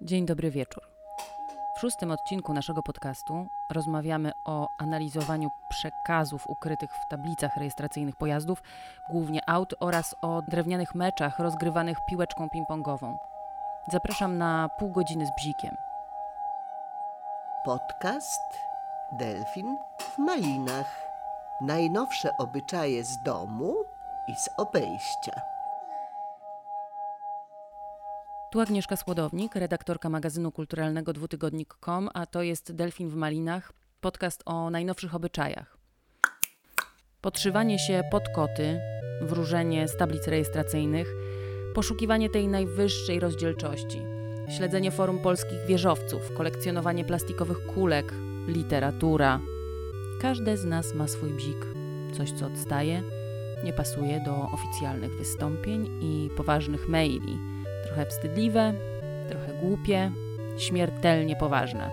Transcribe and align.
Dzień 0.00 0.26
dobry 0.26 0.50
wieczór. 0.50 0.82
W 1.76 1.80
szóstym 1.80 2.10
odcinku 2.10 2.54
naszego 2.54 2.82
podcastu 2.82 3.46
rozmawiamy 3.70 4.32
o 4.44 4.68
analizowaniu 4.78 5.48
przekazów 5.68 6.46
ukrytych 6.46 6.90
w 6.90 7.08
tablicach 7.10 7.56
rejestracyjnych 7.56 8.16
pojazdów, 8.16 8.62
głównie 9.10 9.48
aut, 9.48 9.74
oraz 9.80 10.14
o 10.22 10.42
drewnianych 10.42 10.94
meczach 10.94 11.38
rozgrywanych 11.38 11.98
piłeczką 12.08 12.48
ping-pongową. 12.48 13.16
Zapraszam 13.92 14.38
na 14.38 14.68
pół 14.78 14.90
godziny 14.90 15.26
z 15.26 15.30
bzikiem. 15.36 15.76
Podcast 17.64 18.58
Delfin 19.12 19.76
w 19.98 20.18
Malinach. 20.18 21.08
Najnowsze 21.60 22.36
obyczaje 22.38 23.04
z 23.04 23.22
domu 23.22 23.74
i 24.28 24.34
z 24.34 24.48
obejścia. 24.56 25.55
Tu 28.56 28.60
Agnieszka 28.60 28.96
Skłodownik, 28.96 29.54
redaktorka 29.54 30.08
magazynu 30.08 30.52
kulturalnego 30.52 31.12
dwutygodnik.com, 31.12 32.08
a 32.14 32.26
to 32.26 32.42
jest 32.42 32.72
Delfin 32.72 33.08
w 33.08 33.14
Malinach, 33.14 33.72
podcast 34.00 34.42
o 34.46 34.70
najnowszych 34.70 35.14
obyczajach. 35.14 35.78
Podszywanie 37.20 37.78
się 37.78 38.02
pod 38.10 38.28
koty, 38.28 38.80
wróżenie 39.22 39.88
z 39.88 39.96
tablic 39.96 40.26
rejestracyjnych, 40.26 41.14
poszukiwanie 41.74 42.30
tej 42.30 42.48
najwyższej 42.48 43.20
rozdzielczości, 43.20 43.98
śledzenie 44.56 44.90
forum 44.90 45.18
polskich 45.18 45.66
wieżowców, 45.66 46.32
kolekcjonowanie 46.36 47.04
plastikowych 47.04 47.66
kulek, 47.66 48.12
literatura. 48.48 49.40
Każde 50.20 50.56
z 50.56 50.64
nas 50.64 50.94
ma 50.94 51.08
swój 51.08 51.30
bzik, 51.30 51.66
coś 52.16 52.32
co 52.32 52.46
odstaje, 52.46 53.02
nie 53.64 53.72
pasuje 53.72 54.20
do 54.24 54.48
oficjalnych 54.52 55.16
wystąpień 55.18 55.88
i 56.02 56.30
poważnych 56.36 56.88
maili– 56.88 57.38
Trochę 57.96 58.10
wstydliwe, 58.10 58.72
trochę 59.28 59.52
głupie, 59.54 60.10
śmiertelnie 60.58 61.36
poważne. 61.36 61.90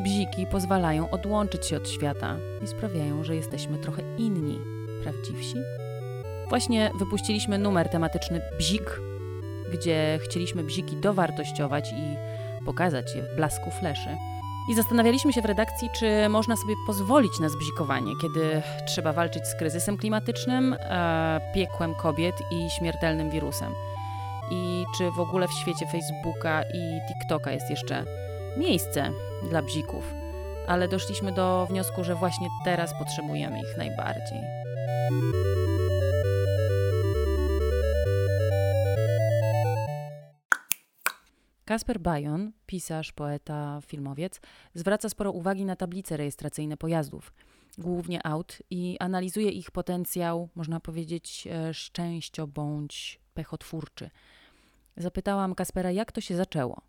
Bziki 0.00 0.46
pozwalają 0.46 1.10
odłączyć 1.10 1.66
się 1.66 1.76
od 1.76 1.88
świata 1.88 2.36
i 2.64 2.66
sprawiają, 2.66 3.24
że 3.24 3.36
jesteśmy 3.36 3.78
trochę 3.78 4.02
inni, 4.18 4.58
prawdziwsi. 5.02 5.56
Właśnie 6.48 6.90
wypuściliśmy 6.98 7.58
numer 7.58 7.88
tematyczny 7.88 8.40
Bzik, 8.58 9.00
gdzie 9.72 10.18
chcieliśmy 10.22 10.64
bziki 10.64 10.96
dowartościować 10.96 11.92
i 11.92 12.16
pokazać 12.64 13.14
je 13.14 13.22
w 13.22 13.36
blasku 13.36 13.70
fleszy. 13.70 14.10
I 14.70 14.74
zastanawialiśmy 14.74 15.32
się 15.32 15.42
w 15.42 15.46
redakcji, 15.46 15.88
czy 15.98 16.28
można 16.28 16.56
sobie 16.56 16.74
pozwolić 16.86 17.40
na 17.40 17.48
zbzikowanie, 17.48 18.12
kiedy 18.22 18.62
trzeba 18.86 19.12
walczyć 19.12 19.46
z 19.46 19.54
kryzysem 19.54 19.96
klimatycznym, 19.96 20.76
e, 20.80 21.40
piekłem 21.54 21.94
kobiet 21.94 22.34
i 22.50 22.70
śmiertelnym 22.70 23.30
wirusem 23.30 23.72
i 24.50 24.84
czy 24.98 25.10
w 25.10 25.20
ogóle 25.20 25.48
w 25.48 25.52
świecie 25.52 25.86
Facebooka 25.86 26.62
i 26.62 27.00
TikToka 27.08 27.52
jest 27.52 27.70
jeszcze 27.70 28.04
miejsce 28.56 29.10
dla 29.50 29.62
bzików. 29.62 30.14
Ale 30.66 30.88
doszliśmy 30.88 31.32
do 31.32 31.66
wniosku, 31.70 32.04
że 32.04 32.14
właśnie 32.14 32.48
teraz 32.64 32.98
potrzebujemy 32.98 33.60
ich 33.60 33.76
najbardziej. 33.76 34.40
Kasper 41.68 42.00
Bajon, 42.00 42.52
pisarz, 42.66 43.12
poeta, 43.12 43.80
filmowiec, 43.86 44.40
zwraca 44.74 45.08
sporo 45.08 45.30
uwagi 45.32 45.64
na 45.64 45.76
tablice 45.76 46.16
rejestracyjne 46.16 46.76
pojazdów, 46.76 47.32
głównie 47.78 48.26
aut, 48.26 48.58
i 48.70 48.96
analizuje 49.00 49.50
ich 49.50 49.70
potencjał, 49.70 50.48
można 50.54 50.80
powiedzieć, 50.80 51.48
e, 51.50 51.74
szczęścio 51.74 52.46
bądź 52.46 53.20
pechotwórczy. 53.34 54.10
Zapytałam 54.98 55.54
Kaspera, 55.54 55.90
jak 55.90 56.12
to 56.12 56.20
się 56.20 56.36
zaczęło. 56.36 56.80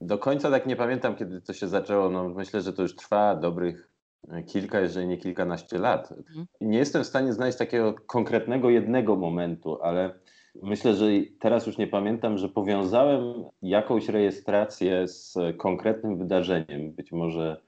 Do 0.00 0.18
końca 0.18 0.50
tak 0.50 0.66
nie 0.66 0.76
pamiętam, 0.76 1.16
kiedy 1.16 1.40
to 1.40 1.52
się 1.52 1.68
zaczęło. 1.68 2.10
No, 2.10 2.28
myślę, 2.28 2.60
że 2.60 2.72
to 2.72 2.82
już 2.82 2.96
trwa 2.96 3.36
dobrych 3.36 3.90
e, 4.30 4.42
kilka, 4.42 4.80
jeżeli 4.80 5.06
nie 5.06 5.16
kilkanaście 5.16 5.78
lat. 5.78 6.12
Mhm. 6.12 6.46
Nie 6.60 6.78
jestem 6.78 7.02
w 7.02 7.06
stanie 7.06 7.32
znaleźć 7.32 7.58
takiego 7.58 7.94
konkretnego 8.06 8.70
jednego 8.70 9.16
momentu, 9.16 9.82
ale 9.82 10.14
myślę, 10.62 10.94
że 10.94 11.06
teraz 11.40 11.66
już 11.66 11.78
nie 11.78 11.86
pamiętam, 11.86 12.38
że 12.38 12.48
powiązałem 12.48 13.44
jakąś 13.62 14.08
rejestrację 14.08 15.08
z 15.08 15.38
konkretnym 15.56 16.18
wydarzeniem. 16.18 16.92
Być 16.92 17.12
może 17.12 17.60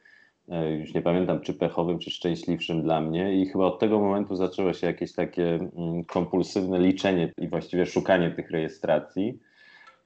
e, 0.48 0.72
już 0.72 0.94
nie 0.94 1.02
pamiętam, 1.02 1.40
czy 1.40 1.54
pechowym, 1.54 1.98
czy 1.98 2.10
szczęśliwszym 2.10 2.82
dla 2.82 3.00
mnie. 3.00 3.40
I 3.40 3.46
chyba 3.46 3.64
od 3.64 3.78
tego 3.78 4.00
momentu 4.00 4.36
zaczęło 4.36 4.72
się 4.72 4.86
jakieś 4.86 5.12
takie 5.12 5.54
mm, 5.54 6.04
kompulsywne 6.04 6.78
liczenie 6.78 7.32
i 7.38 7.48
właściwie 7.48 7.86
szukanie 7.86 8.30
tych 8.30 8.50
rejestracji 8.50 9.38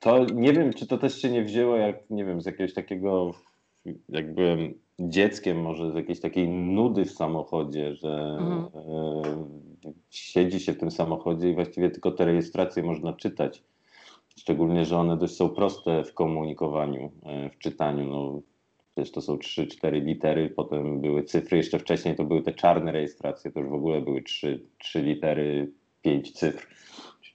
to 0.00 0.25
nie 0.25 0.53
wiem, 0.53 0.72
czy 0.72 0.87
to 0.87 0.99
też 0.99 1.22
się 1.22 1.31
nie 1.31 1.43
wzięło, 1.44 1.77
jak 1.77 2.11
nie 2.11 2.25
wiem, 2.25 2.41
z 2.41 2.47
jakiegoś 2.47 2.75
takiego, 2.75 3.34
jak 4.09 4.34
byłem 4.34 4.75
dzieckiem, 4.99 5.61
może 5.61 5.93
z 5.93 5.94
jakiejś 5.94 6.21
takiej 6.21 6.49
nudy 6.49 7.05
w 7.05 7.12
samochodzie, 7.12 7.94
że 7.94 8.37
mhm. 8.41 8.69
e, 8.75 9.22
siedzi 10.10 10.60
się 10.60 10.72
w 10.72 10.78
tym 10.78 10.91
samochodzie 10.91 11.50
i 11.50 11.55
właściwie 11.55 11.91
tylko 11.91 12.10
te 12.10 12.25
rejestracje 12.25 12.83
można 12.83 13.12
czytać. 13.12 13.62
Szczególnie, 14.37 14.84
że 14.84 14.99
one 14.99 15.16
dość 15.16 15.37
są 15.37 15.49
proste 15.49 16.05
w 16.05 16.15
komunikowaniu, 16.15 17.10
e, 17.22 17.50
w 17.50 17.59
czytaniu. 17.59 18.05
No, 18.05 18.41
przecież 18.94 19.12
to 19.12 19.21
są 19.21 19.37
3-4 19.37 20.05
litery, 20.05 20.50
potem 20.50 21.00
były 21.00 21.22
cyfry, 21.22 21.56
jeszcze 21.56 21.78
wcześniej 21.78 22.16
to 22.16 22.25
były 22.25 22.43
te 22.43 22.53
czarne 22.53 22.93
rejestracje, 22.93 23.53
to 23.53 23.60
już 23.60 23.69
w 23.69 23.75
ogóle 23.75 24.00
były 24.00 24.22
3, 24.22 24.60
3 24.78 25.03
litery, 25.03 25.72
5 26.03 26.33
cyfr 26.33 26.66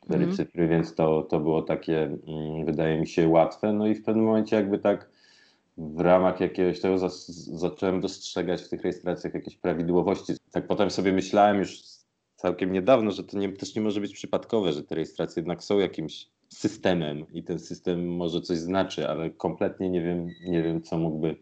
cztery 0.06 0.24
mm. 0.24 0.36
cyfry, 0.36 0.68
więc 0.68 0.96
to, 0.96 1.24
to 1.24 1.40
było 1.40 1.62
takie, 1.62 2.04
mm, 2.04 2.66
wydaje 2.66 3.00
mi 3.00 3.08
się, 3.08 3.28
łatwe. 3.28 3.74
No 3.74 3.88
i 3.88 3.96
w 3.96 4.04
pewnym 4.04 4.26
momencie 4.26 4.56
jakby 4.56 4.80
tak 4.80 5.10
w 5.78 6.00
ramach 6.00 6.40
jakiegoś 6.40 6.80
tego 6.80 7.10
zacząłem 7.54 8.02
dostrzegać 8.02 8.62
w 8.62 8.70
tych 8.70 8.82
rejestracjach 8.82 9.34
jakieś 9.34 9.58
prawidłowości. 9.58 10.34
Tak 10.52 10.68
potem 10.68 10.92
sobie 10.92 11.14
myślałem 11.14 11.58
już 11.58 11.80
całkiem 12.36 12.72
niedawno, 12.72 13.12
że 13.12 13.24
to 13.24 13.38
nie, 13.38 13.50
też 13.50 13.76
nie 13.76 13.82
może 13.82 14.02
być 14.02 14.14
przypadkowe, 14.14 14.74
że 14.74 14.84
te 14.84 14.96
rejestracje 14.96 15.40
jednak 15.40 15.64
są 15.64 15.80
jakimś 15.80 16.30
systemem 16.50 17.26
i 17.34 17.44
ten 17.44 17.60
system 17.60 18.16
może 18.16 18.42
coś 18.42 18.58
znaczy, 18.58 19.10
ale 19.10 19.30
kompletnie 19.30 19.90
nie 19.90 20.02
wiem, 20.02 20.28
nie 20.48 20.64
wiem 20.64 20.82
co 20.82 20.98
mógłby 20.98 21.36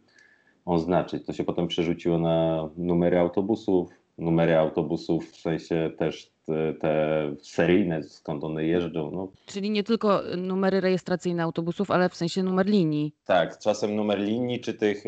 on 0.65 0.79
znaczyć. 0.79 1.25
To 1.25 1.33
się 1.33 1.43
potem 1.43 1.67
przerzuciło 1.67 2.19
na 2.19 2.69
numery 2.77 3.19
autobusów, 3.19 4.02
numery 4.17 4.57
autobusów 4.57 5.31
w 5.31 5.37
sensie 5.37 5.91
też 5.97 6.33
te, 6.45 6.73
te 6.73 7.35
seryjne, 7.41 8.03
skąd 8.03 8.43
one 8.43 8.63
jeżdżą. 8.63 9.11
No. 9.11 9.27
Czyli 9.45 9.69
nie 9.69 9.83
tylko 9.83 10.21
numery 10.37 10.81
rejestracyjne 10.81 11.43
autobusów, 11.43 11.91
ale 11.91 12.09
w 12.09 12.15
sensie 12.15 12.43
numer 12.43 12.65
linii. 12.65 13.15
Tak, 13.25 13.59
czasem 13.59 13.95
numer 13.95 14.19
linii, 14.19 14.59
czy 14.59 14.73
tych, 14.73 15.03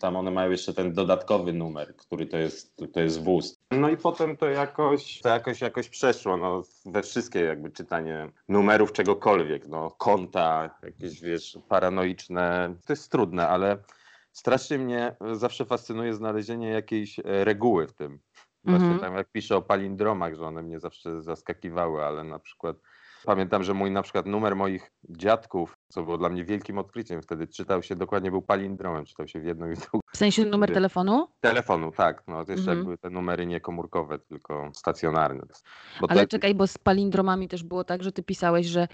tam 0.00 0.16
one 0.16 0.30
mają 0.30 0.50
jeszcze 0.50 0.74
ten 0.74 0.92
dodatkowy 0.92 1.52
numer, 1.52 1.96
który 1.96 2.26
to 2.26 2.38
jest, 2.38 2.82
to 2.92 3.00
jest 3.00 3.24
wóz. 3.24 3.58
No 3.70 3.90
i 3.90 3.96
potem 3.96 4.36
to 4.36 4.46
jakoś, 4.46 5.20
to 5.20 5.28
jakoś, 5.28 5.60
jakoś 5.60 5.88
przeszło 5.88 6.36
no, 6.36 6.62
we 6.86 7.02
wszystkie 7.02 7.40
jakby 7.40 7.70
czytanie 7.70 8.28
numerów 8.48 8.92
czegokolwiek, 8.92 9.68
no 9.68 9.90
konta, 9.90 10.70
jakieś 10.82 11.20
wiesz, 11.20 11.58
paranoiczne. 11.68 12.74
To 12.86 12.92
jest 12.92 13.12
trudne, 13.12 13.48
ale 13.48 13.78
strasznie 14.32 14.78
mnie 14.78 15.16
zawsze 15.32 15.64
fascynuje 15.64 16.14
znalezienie 16.14 16.68
jakiejś 16.68 17.18
e, 17.18 17.22
reguły 17.44 17.86
w 17.86 17.92
tym. 17.92 18.18
Właśnie 18.64 18.88
mhm. 18.88 19.00
tam 19.00 19.16
jak 19.16 19.32
piszę 19.32 19.56
o 19.56 19.62
palindromach, 19.62 20.34
że 20.34 20.46
one 20.46 20.62
mnie 20.62 20.80
zawsze 20.80 21.22
zaskakiwały, 21.22 22.04
ale 22.04 22.24
na 22.24 22.38
przykład 22.38 22.76
pamiętam, 23.24 23.62
że 23.62 23.74
mój 23.74 23.90
na 23.90 24.02
przykład 24.02 24.26
numer 24.26 24.56
moich 24.56 24.92
dziadków, 25.08 25.78
co 25.88 26.02
było 26.02 26.18
dla 26.18 26.28
mnie 26.28 26.44
wielkim 26.44 26.78
odkryciem 26.78 27.22
wtedy, 27.22 27.46
czytał 27.46 27.82
się 27.82 27.96
dokładnie, 27.96 28.30
był 28.30 28.42
palindromem, 28.42 29.04
czytał 29.04 29.28
się 29.28 29.40
w 29.40 29.44
jedną 29.44 29.70
i 29.70 29.74
w 29.74 29.80
drugą. 29.80 30.00
W 30.12 30.16
sensie 30.16 30.44
numer 30.44 30.72
telefonu? 30.72 31.28
Telefonu, 31.40 31.92
tak. 31.92 32.22
No, 32.28 32.44
to 32.44 32.52
jeszcze 32.52 32.70
mhm. 32.70 32.84
były 32.84 32.98
te 32.98 33.10
numery 33.10 33.46
nie 33.46 33.60
komórkowe, 33.60 34.18
tylko 34.18 34.70
stacjonarne. 34.74 35.42
Bo 36.00 36.10
ale 36.10 36.20
to... 36.22 36.28
czekaj, 36.28 36.54
bo 36.54 36.66
z 36.66 36.78
palindromami 36.78 37.48
też 37.48 37.64
było 37.64 37.84
tak, 37.84 38.02
że 38.02 38.12
ty 38.12 38.22
pisałeś, 38.22 38.66
że 38.66 38.88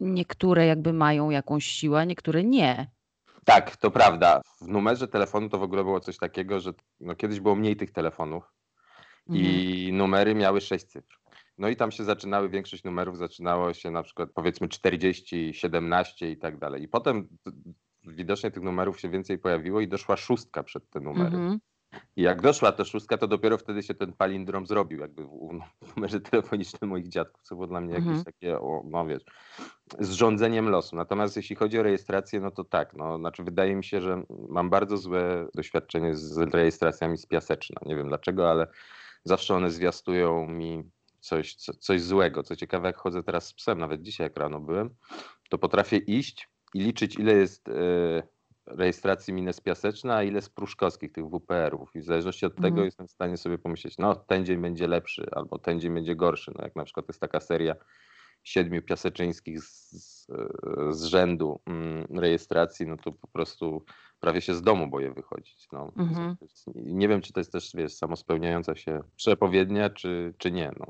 niektóre 0.00 0.66
jakby 0.66 0.92
mają 0.92 1.30
jakąś 1.30 1.64
siłę, 1.64 2.00
a 2.00 2.04
niektóre 2.04 2.44
nie. 2.44 2.90
Tak, 3.44 3.76
to 3.76 3.90
prawda. 3.90 4.40
W 4.60 4.68
numerze 4.68 5.08
telefonu 5.08 5.48
to 5.48 5.58
w 5.58 5.62
ogóle 5.62 5.84
było 5.84 6.00
coś 6.00 6.16
takiego, 6.16 6.60
że 6.60 6.72
no, 7.00 7.14
kiedyś 7.14 7.40
było 7.40 7.54
mniej 7.54 7.76
tych 7.76 7.92
telefonów 7.92 8.44
i 9.26 9.78
mhm. 9.80 9.96
numery 9.96 10.34
miały 10.34 10.60
sześć 10.60 10.86
cyfr. 10.86 11.18
No 11.58 11.68
i 11.68 11.76
tam 11.76 11.90
się 11.90 12.04
zaczynały, 12.04 12.48
większość 12.48 12.84
numerów 12.84 13.18
zaczynało 13.18 13.74
się 13.74 13.90
na 13.90 14.02
przykład 14.02 14.30
powiedzmy 14.34 14.68
40, 14.68 15.54
17 15.54 16.30
i 16.30 16.36
tak 16.36 16.58
dalej. 16.58 16.82
I 16.82 16.88
potem 16.88 17.28
widocznie 18.04 18.50
tych 18.50 18.62
numerów 18.62 19.00
się 19.00 19.08
więcej 19.08 19.38
pojawiło 19.38 19.80
i 19.80 19.88
doszła 19.88 20.16
szóstka 20.16 20.62
przed 20.62 20.90
te 20.90 21.00
numery. 21.00 21.36
Mhm. 21.36 21.58
I 22.16 22.22
jak 22.22 22.42
doszła 22.42 22.72
ta 22.72 22.84
szóstka, 22.84 23.18
to 23.18 23.28
dopiero 23.28 23.58
wtedy 23.58 23.82
się 23.82 23.94
ten 23.94 24.12
palindrom 24.12 24.66
zrobił, 24.66 25.00
jakby 25.00 25.24
w, 25.24 25.28
numerze 25.96 26.20
telefonicznym 26.20 26.90
moich 26.90 27.08
dziadków, 27.08 27.42
co 27.42 27.54
było 27.54 27.66
dla 27.66 27.80
mnie 27.80 27.94
jakieś 27.94 28.06
mhm. 28.06 28.24
takie, 28.24 28.60
o, 28.60 28.82
no 28.84 29.06
wiesz, 29.06 29.24
zrządzeniem 29.98 30.68
losu. 30.68 30.96
Natomiast 30.96 31.36
jeśli 31.36 31.56
chodzi 31.56 31.78
o 31.78 31.82
rejestrację, 31.82 32.40
no 32.40 32.50
to 32.50 32.64
tak, 32.64 32.94
no, 32.94 33.18
znaczy 33.18 33.44
wydaje 33.44 33.76
mi 33.76 33.84
się, 33.84 34.00
że 34.00 34.22
mam 34.48 34.70
bardzo 34.70 34.96
złe 34.96 35.46
doświadczenie 35.54 36.16
z 36.16 36.38
rejestracjami 36.38 37.18
z 37.18 37.26
Piaseczna. 37.26 37.80
Nie 37.86 37.96
wiem 37.96 38.08
dlaczego, 38.08 38.50
ale 38.50 38.66
zawsze 39.24 39.54
one 39.54 39.70
zwiastują 39.70 40.46
mi 40.48 40.82
coś, 41.20 41.54
co, 41.54 41.72
coś 41.72 42.02
złego. 42.02 42.42
Co 42.42 42.56
ciekawe, 42.56 42.86
jak 42.86 42.96
chodzę 42.96 43.22
teraz 43.22 43.46
z 43.46 43.54
psem, 43.54 43.78
nawet 43.78 44.02
dzisiaj 44.02 44.24
jak 44.24 44.36
rano 44.36 44.60
byłem, 44.60 44.90
to 45.48 45.58
potrafię 45.58 45.96
iść 45.96 46.48
i 46.74 46.80
liczyć, 46.80 47.16
ile 47.16 47.32
jest 47.32 47.68
e, 47.68 47.72
rejestracji 48.66 49.34
Mines 49.34 49.60
Piaseczna, 49.60 50.16
a 50.16 50.22
ile 50.22 50.42
z 50.42 50.48
pruszkowskich, 50.48 51.12
tych 51.12 51.24
WPR-ów. 51.26 51.90
I 51.94 52.00
w 52.00 52.04
zależności 52.04 52.46
od 52.46 52.54
tego 52.54 52.66
Mhm. 52.66 52.84
jestem 52.84 53.08
w 53.08 53.10
stanie 53.10 53.36
sobie 53.36 53.58
pomyśleć, 53.58 53.98
no 53.98 54.14
ten 54.14 54.44
dzień 54.46 54.60
będzie 54.60 54.88
lepszy, 54.88 55.26
albo 55.32 55.58
ten 55.58 55.80
dzień 55.80 55.94
będzie 55.94 56.16
gorszy. 56.16 56.52
No 56.58 56.64
jak 56.64 56.76
na 56.76 56.84
przykład 56.84 57.08
jest 57.08 57.20
taka 57.20 57.40
seria 57.40 57.74
siedmiu 58.42 58.82
piaseczyńskich 58.82 59.62
z, 59.62 59.90
z, 59.90 60.26
z 60.90 61.04
rzędu 61.04 61.60
mm, 61.66 62.06
rejestracji, 62.18 62.86
no 62.86 62.96
to 62.96 63.12
po 63.12 63.28
prostu 63.28 63.84
prawie 64.20 64.40
się 64.40 64.54
z 64.54 64.62
domu 64.62 64.86
boję 64.86 65.12
wychodzić. 65.12 65.68
No. 65.72 65.92
Mhm. 65.96 66.36
Nie 66.74 67.08
wiem, 67.08 67.20
czy 67.20 67.32
to 67.32 67.40
jest 67.40 67.52
też, 67.52 67.70
wiesz, 67.74 67.94
samospełniająca 67.94 68.74
się 68.74 69.00
przepowiednia, 69.16 69.90
czy, 69.90 70.34
czy 70.38 70.50
nie. 70.50 70.72
No. 70.80 70.86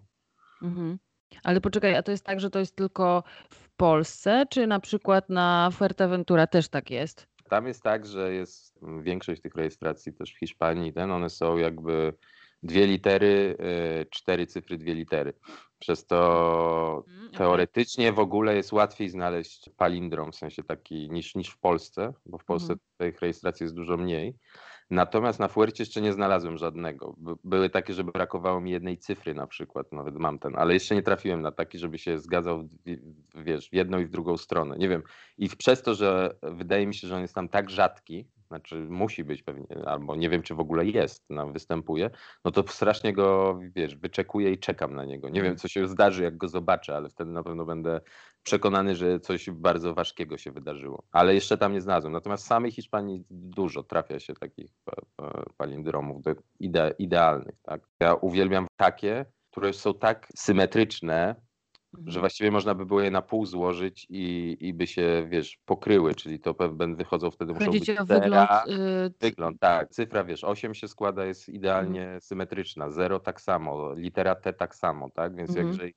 Mhm. 0.63 0.99
Ale 1.43 1.61
poczekaj, 1.61 1.95
a 1.95 2.03
to 2.03 2.11
jest 2.11 2.25
tak, 2.25 2.41
że 2.41 2.51
to 2.51 2.59
jest 2.59 2.77
tylko 2.77 3.23
w 3.51 3.71
Polsce, 3.77 4.45
czy 4.51 4.67
na 4.67 4.81
przykład 4.81 5.29
na 5.31 5.71
Fuerteventura 5.73 6.47
też 6.47 6.69
tak 6.69 6.91
jest? 6.91 7.32
Tam 7.53 7.67
jest 7.67 7.83
tak, 7.83 8.07
że 8.07 8.35
jest 8.35 8.81
większość 9.03 9.43
tych 9.43 9.55
rejestracji 9.55 10.13
też 10.13 10.35
w 10.35 10.39
Hiszpanii, 10.39 10.93
ten, 10.93 11.11
one 11.11 11.31
są 11.31 11.57
jakby 11.57 12.15
dwie 12.63 12.87
litery, 12.87 13.57
y, 14.01 14.07
cztery 14.11 14.47
cyfry, 14.47 14.79
dwie 14.79 14.95
litery. 14.95 15.33
Przez 15.79 16.07
to 16.07 17.05
Mm, 17.09 17.31
teoretycznie 17.31 18.13
w 18.13 18.19
ogóle 18.19 18.57
jest 18.57 18.73
łatwiej 18.73 19.09
znaleźć 19.09 19.71
palindrom, 19.77 20.33
w 20.33 20.37
sensie 20.37 20.63
taki 20.63 21.11
niż, 21.11 21.35
niż 21.35 21.49
w 21.51 21.59
Polsce, 21.59 22.13
bo 22.27 22.39
w 22.39 22.45
Polsce 22.45 22.73
Mhm. 22.73 22.89
tych 22.99 23.21
rejestracji 23.21 23.65
jest 23.65 23.75
dużo 23.75 23.97
mniej. 23.97 24.35
Natomiast 24.93 25.39
na 25.41 25.49
Fuercie 25.49 25.83
jeszcze 25.83 26.01
nie 26.01 26.13
znalazłem 26.13 26.59
żadnego. 26.59 27.15
By- 27.19 27.35
Były 27.45 27.71
takie, 27.71 27.95
że 27.95 28.05
brakowało 28.05 28.61
mi 28.61 28.71
jednej 28.71 28.99
cyfry 28.99 29.35
na 29.35 29.47
przykład, 29.47 29.93
nawet 29.93 30.15
mam 30.19 30.39
ten, 30.39 30.57
ale 30.57 30.75
jeszcze 30.75 30.95
nie 30.95 31.03
trafiłem 31.03 31.43
na 31.43 31.53
taki, 31.53 31.79
żeby 31.79 31.99
się 31.99 32.19
zgadzał, 32.19 32.69
wiesz, 33.35 33.69
w 33.71 33.75
jedną 33.75 33.99
i 33.99 34.05
w 34.07 34.11
drugą 34.11 34.37
stronę. 34.37 34.77
Nie 34.79 34.89
wiem. 34.89 35.03
I 35.39 35.49
przez 35.49 35.83
to, 35.83 35.95
że 35.95 36.37
wydaje 36.43 36.87
mi 36.87 36.95
się, 36.95 37.09
że 37.09 37.17
on 37.17 37.23
jest 37.23 37.35
tam 37.35 37.49
tak 37.49 37.71
rzadki, 37.71 38.29
znaczy 38.53 38.77
musi 38.77 39.25
być 39.25 39.43
pewnie, 39.43 39.67
albo 39.87 40.17
nie 40.17 40.31
wiem, 40.31 40.43
czy 40.43 40.55
w 40.55 40.61
ogóle 40.61 40.87
jest, 40.87 41.31
nam 41.31 41.53
występuje, 41.53 42.11
no 42.45 42.51
to 42.51 42.65
strasznie 42.69 43.13
go, 43.13 43.59
wiesz, 43.77 43.97
wyczekuję 43.97 44.53
i 44.53 44.59
czekam 44.59 44.95
na 44.95 45.05
niego. 45.05 45.29
Nie 45.29 45.43
wiem, 45.43 45.57
co 45.57 45.69
się 45.69 45.89
zdarzy, 45.89 46.23
jak 46.23 46.37
go 46.37 46.49
zobaczę, 46.49 46.97
ale 46.97 47.09
wtedy 47.09 47.31
na 47.31 47.43
pewno 47.43 47.65
będę 47.65 48.01
przekonany, 48.43 48.95
że 48.95 49.21
coś 49.21 49.51
bardzo 49.51 49.95
ważkiego 49.95 50.39
się 50.39 50.53
wydarzyło. 50.53 51.03
Ale 51.13 51.35
jeszcze 51.35 51.59
tam 51.59 51.73
nie 51.73 51.81
znalazłem. 51.81 52.13
Natomiast 52.13 52.45
w 52.45 52.47
samej 52.47 52.73
Hiszpanii 52.73 53.25
dużo 53.31 53.83
trafia 53.83 54.21
się 54.21 54.35
takich 54.35 54.71
palindromów 55.57 56.23
ide, 56.61 56.95
idealnych. 56.99 57.55
Tak? 57.63 57.89
Ja 58.01 58.15
uwielbiam 58.15 58.67
takie, 58.77 59.25
które 59.51 59.73
są 59.73 59.95
tak 59.95 60.29
symetryczne, 60.37 61.37
że 62.07 62.21
właściwie 62.21 62.51
można 62.51 62.75
by 62.75 62.87
było 62.87 63.01
je 63.01 63.11
na 63.11 63.23
pół 63.23 63.47
złożyć 63.47 64.07
i, 64.11 64.57
i 64.61 64.75
by 64.75 64.87
się, 64.87 65.27
wiesz, 65.29 65.59
pokryły, 65.65 66.15
czyli 66.15 66.41
to 66.41 66.55
pewnie 66.55 66.95
wychodzą 66.95 67.31
wtedy 67.31 67.53
muszą 67.53 67.67
Chodzi 67.67 67.79
być 67.81 67.91
o 67.91 68.05
zera, 68.05 68.21
wygląd. 68.21 68.51
y, 69.11 69.15
Wygląd, 69.21 69.61
tak. 69.61 69.89
Cyfra, 69.91 70.25
wiesz, 70.25 70.45
8 70.45 70.75
się 70.75 70.89
składa, 70.89 71.25
jest 71.25 71.49
idealnie 71.49 72.03
Mhm. 72.03 72.21
symetryczna. 72.21 72.91
0 72.91 73.21
tak 73.21 73.41
samo, 73.41 73.95
litera 73.95 74.35
T 74.35 74.53
tak 74.53 74.75
samo, 74.75 75.11
tak? 75.15 75.37
Więc 75.37 75.51
Mhm. 75.51 75.67
jak 75.67 75.73
jeżeli, 75.73 75.95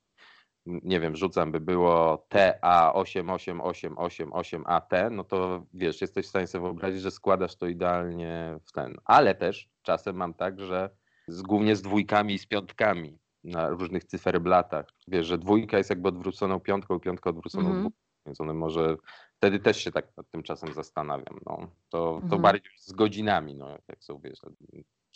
nie 0.66 1.00
wiem, 1.00 1.16
rzucam, 1.16 1.52
by 1.52 1.60
było 1.60 2.26
TA888888AT, 2.34 5.10
no 5.10 5.24
to 5.24 5.66
wiesz, 5.74 6.00
jesteś 6.00 6.26
w 6.26 6.28
stanie 6.28 6.46
sobie 6.46 6.62
wyobrazić, 6.64 7.00
że 7.02 7.10
składasz 7.10 7.56
to 7.56 7.66
idealnie 7.66 8.58
w 8.66 8.72
ten. 8.72 8.96
Ale 9.04 9.34
też 9.34 9.68
czasem 9.82 10.16
mam 10.16 10.34
tak, 10.34 10.60
że 10.60 10.90
z, 11.28 11.42
głównie 11.42 11.76
z 11.76 11.82
dwójkami 11.82 12.34
i 12.34 12.38
z 12.38 12.46
piątkami 12.46 13.18
na 13.46 13.68
różnych 13.68 14.04
cyferblatach. 14.04 14.86
Wiesz, 15.08 15.26
że 15.26 15.38
dwójka 15.38 15.78
jest 15.78 15.90
jakby 15.90 16.08
odwróconą 16.08 16.60
piątką, 16.60 17.00
piątka 17.00 17.30
odwróconą 17.30 17.64
Mhm. 17.64 17.78
dwójką. 17.80 17.96
Więc 18.26 18.40
one 18.40 18.54
może 18.54 18.96
wtedy 19.36 19.58
też 19.58 19.76
się 19.84 19.92
tak 19.92 20.16
nad 20.16 20.30
tym 20.30 20.42
czasem 20.42 20.72
zastanawiam. 20.74 21.38
No. 21.46 21.56
To, 21.88 21.98
to 22.12 22.16
Mhm. 22.22 22.42
bardziej 22.42 22.72
z 22.78 22.92
godzinami, 22.92 23.54
no, 23.54 23.70
jak 23.88 24.04
są, 24.04 24.18
wiesz, 24.18 24.38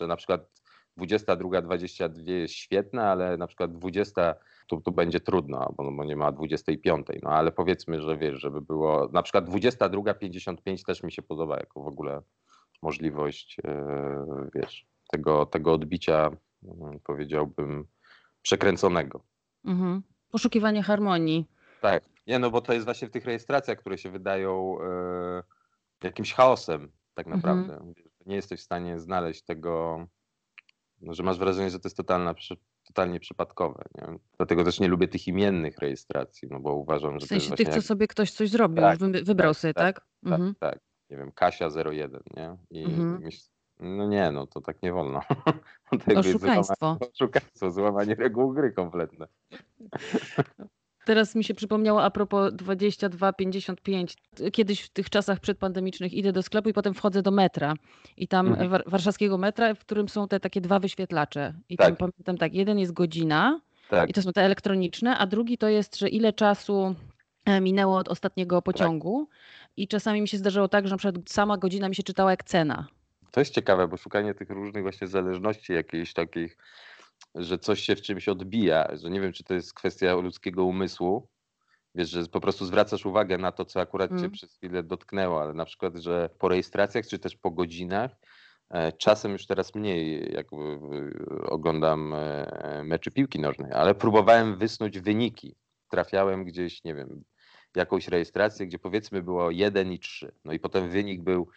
że 0.00 0.06
na 0.06 0.16
przykład 0.16 0.50
22-22 0.98 2.28
jest 2.28 2.54
świetne, 2.54 3.02
ale 3.02 3.36
na 3.36 3.46
przykład 3.46 3.72
20 3.72 4.34
tu, 4.66 4.80
tu 4.80 4.92
będzie 4.92 5.20
trudno, 5.20 5.72
bo, 5.76 5.92
bo 5.92 6.04
nie 6.04 6.16
ma 6.16 6.32
25. 6.32 7.06
No 7.22 7.30
ale 7.30 7.52
powiedzmy, 7.52 8.00
że 8.00 8.16
wiesz, 8.18 8.40
żeby 8.40 8.60
było 8.60 9.08
na 9.12 9.22
przykład 9.22 9.44
22-55 9.48 10.84
też 10.86 11.02
mi 11.02 11.12
się 11.12 11.22
podoba 11.22 11.56
jako 11.56 11.82
w 11.82 11.86
ogóle 11.86 12.22
możliwość, 12.82 13.56
e, 13.64 14.50
wiesz, 14.54 14.86
tego, 15.12 15.46
tego 15.46 15.72
odbicia, 15.72 16.30
mm, 16.64 17.00
powiedziałbym, 17.04 17.86
przekręconego. 18.42 19.20
mhm. 19.64 20.02
Poszukiwanie 20.30 20.82
harmonii. 20.82 21.46
Tak. 21.80 22.02
Nie, 22.26 22.38
no 22.38 22.50
bo 22.50 22.60
to 22.60 22.72
jest 22.72 22.84
właśnie 22.84 23.08
w 23.08 23.10
tych 23.10 23.24
rejestracjach, 23.24 23.78
które 23.78 23.98
się 23.98 24.10
wydają 24.10 24.78
e, 24.82 25.42
jakimś 26.04 26.32
chaosem 26.34 26.92
tak 27.14 27.26
Mhm. 27.26 27.36
naprawdę. 27.58 27.92
Wiesz, 27.96 28.06
Nie 28.26 28.36
jesteś 28.36 28.60
w 28.60 28.64
stanie 28.64 28.98
znaleźć 29.00 29.42
tego, 29.42 30.06
no, 31.00 31.14
że 31.14 31.22
masz 31.22 31.38
wrażenie, 31.38 31.70
że 31.70 31.78
to 31.80 31.86
jest 31.88 31.96
totalna, 31.96 32.34
totalnie 32.86 33.20
przypadkowe. 33.20 33.84
Nie? 33.94 34.18
Dlatego 34.36 34.64
też 34.64 34.80
nie 34.80 34.88
lubię 34.88 35.08
tych 35.08 35.28
imiennych 35.28 35.78
rejestracji, 35.78 36.48
no 36.50 36.60
bo 36.60 36.74
uważam, 36.74 37.20
że 37.20 37.26
W 37.26 37.28
to 37.28 37.34
jest 37.34 37.46
sensie 37.46 37.56
tych, 37.64 37.68
co 37.68 37.76
jak, 37.76 37.84
sobie 37.84 38.06
ktoś 38.08 38.30
coś 38.32 38.50
zrobił, 38.50 38.82
Tak, 38.82 38.98
wybrał 39.24 39.52
tak, 39.54 39.60
sobie, 39.60 39.74
tak, 39.74 39.94
tak? 39.96 40.04
tak, 40.24 40.32
Mhm. 40.32 40.54
tak, 40.60 40.78
nie 41.10 41.16
wiem, 41.16 41.32
Kasia 41.32 41.68
01, 41.86 42.22
nie? 42.36 42.56
I 42.70 42.84
Mhm. 42.84 43.20
myśl, 43.22 43.42
no 43.80 44.06
nie, 44.06 44.30
no 44.30 44.46
to 44.46 44.60
tak 44.60 44.82
nie 44.82 44.92
wolno. 44.92 45.20
Jest 46.06 46.18
Oszukaństwo. 46.18 46.74
Złamanie, 46.80 47.06
oszukaństwo, 47.14 47.70
złamanie 47.80 48.14
reguł 48.14 48.52
gry 48.52 48.72
kompletne. 48.72 49.26
Teraz 51.04 51.34
mi 51.34 51.44
się 51.44 51.54
przypomniało 51.54 52.02
a 52.04 52.10
propos 52.10 52.52
22-55. 52.52 54.14
Kiedyś 54.52 54.80
w 54.80 54.88
tych 54.88 55.10
czasach 55.10 55.40
przedpandemicznych 55.40 56.14
idę 56.14 56.32
do 56.32 56.42
sklepu 56.42 56.68
i 56.68 56.72
potem 56.72 56.94
wchodzę 56.94 57.22
do 57.22 57.30
metra. 57.30 57.74
I 58.16 58.28
tam 58.28 58.46
Mhm. 58.48 58.70
war- 58.70 58.84
warszawskiego 58.86 59.38
metra, 59.38 59.74
w 59.74 59.78
którym 59.78 60.08
są 60.08 60.28
te 60.28 60.40
takie 60.40 60.60
dwa 60.60 60.78
wyświetlacze. 60.78 61.54
I 61.68 61.76
Tak. 61.76 61.86
tam 61.86 61.96
pamiętam 61.96 62.38
tak, 62.38 62.54
jeden 62.54 62.78
jest 62.78 62.92
godzina 62.92 63.60
Tak, 63.90 64.10
i 64.10 64.12
to 64.12 64.22
są 64.22 64.32
te 64.32 64.42
elektroniczne, 64.42 65.18
a 65.18 65.26
drugi 65.26 65.58
to 65.58 65.68
jest, 65.68 65.96
że 65.98 66.08
ile 66.08 66.32
czasu 66.32 66.94
e, 67.46 67.60
minęło 67.60 67.96
od 67.98 68.08
ostatniego 68.08 68.62
pociągu. 68.62 69.28
I 69.76 69.88
czasami 69.88 70.20
mi 70.20 70.28
się 70.28 70.38
zdarzało 70.38 70.68
tak, 70.68 70.86
że 70.88 70.94
na 70.94 70.98
przykład 70.98 71.30
sama 71.30 71.56
godzina 71.56 71.88
mi 71.88 71.94
się 71.94 72.02
czytała 72.02 72.30
jak 72.30 72.44
cena. 72.44 72.86
To 73.30 73.40
jest 73.40 73.54
ciekawe, 73.54 73.88
bo 73.88 73.96
szukanie 73.96 74.34
tych 74.34 74.50
różnych 74.50 74.82
właśnie 74.82 75.06
zależności 75.06 75.72
jakichś 75.72 76.12
takich, 76.12 76.56
że 77.34 77.58
coś 77.58 77.80
się 77.80 77.96
w 77.96 78.02
czymś 78.02 78.28
odbija, 78.28 78.88
że 78.96 79.10
nie 79.10 79.20
wiem, 79.20 79.32
czy 79.32 79.44
to 79.44 79.54
jest 79.54 79.74
kwestia 79.74 80.14
ludzkiego 80.14 80.64
umysłu, 80.64 81.28
wiesz, 81.94 82.10
że 82.10 82.24
po 82.26 82.40
prostu 82.40 82.64
zwracasz 82.64 83.06
uwagę 83.06 83.38
na 83.38 83.52
to, 83.52 83.64
co 83.64 83.80
akurat 83.80 84.10
cię 84.10 84.16
Mm. 84.16 84.30
przez 84.30 84.56
chwilę 84.56 84.82
dotknęło, 84.82 85.42
ale 85.42 85.54
na 85.54 85.64
przykład, 85.64 85.96
że 85.96 86.30
po 86.38 86.48
rejestracjach, 86.48 87.06
czy 87.06 87.18
też 87.18 87.36
po 87.36 87.50
godzinach, 87.50 88.10
e, 88.70 88.92
czasem 88.92 89.32
już 89.32 89.46
teraz 89.46 89.74
mniej 89.74 90.32
jak 90.32 90.46
e, 90.52 90.56
oglądam 91.46 92.14
e, 92.14 92.82
meczy 92.84 93.10
piłki 93.10 93.40
nożnej, 93.40 93.72
ale 93.72 93.94
próbowałem 93.94 94.58
wysnuć 94.58 95.00
wyniki. 95.00 95.56
Trafiałem 95.88 96.44
gdzieś, 96.44 96.84
nie 96.84 96.94
wiem, 96.94 97.24
jakąś 97.76 98.08
rejestrację, 98.08 98.66
gdzie 98.66 98.78
powiedzmy 98.78 99.22
było 99.22 99.50
1 99.50 99.92
i 99.92 99.98
3. 99.98 100.32
No 100.44 100.52
i 100.52 100.58
potem 100.58 100.88
wynik 100.88 101.22
był 101.22 101.48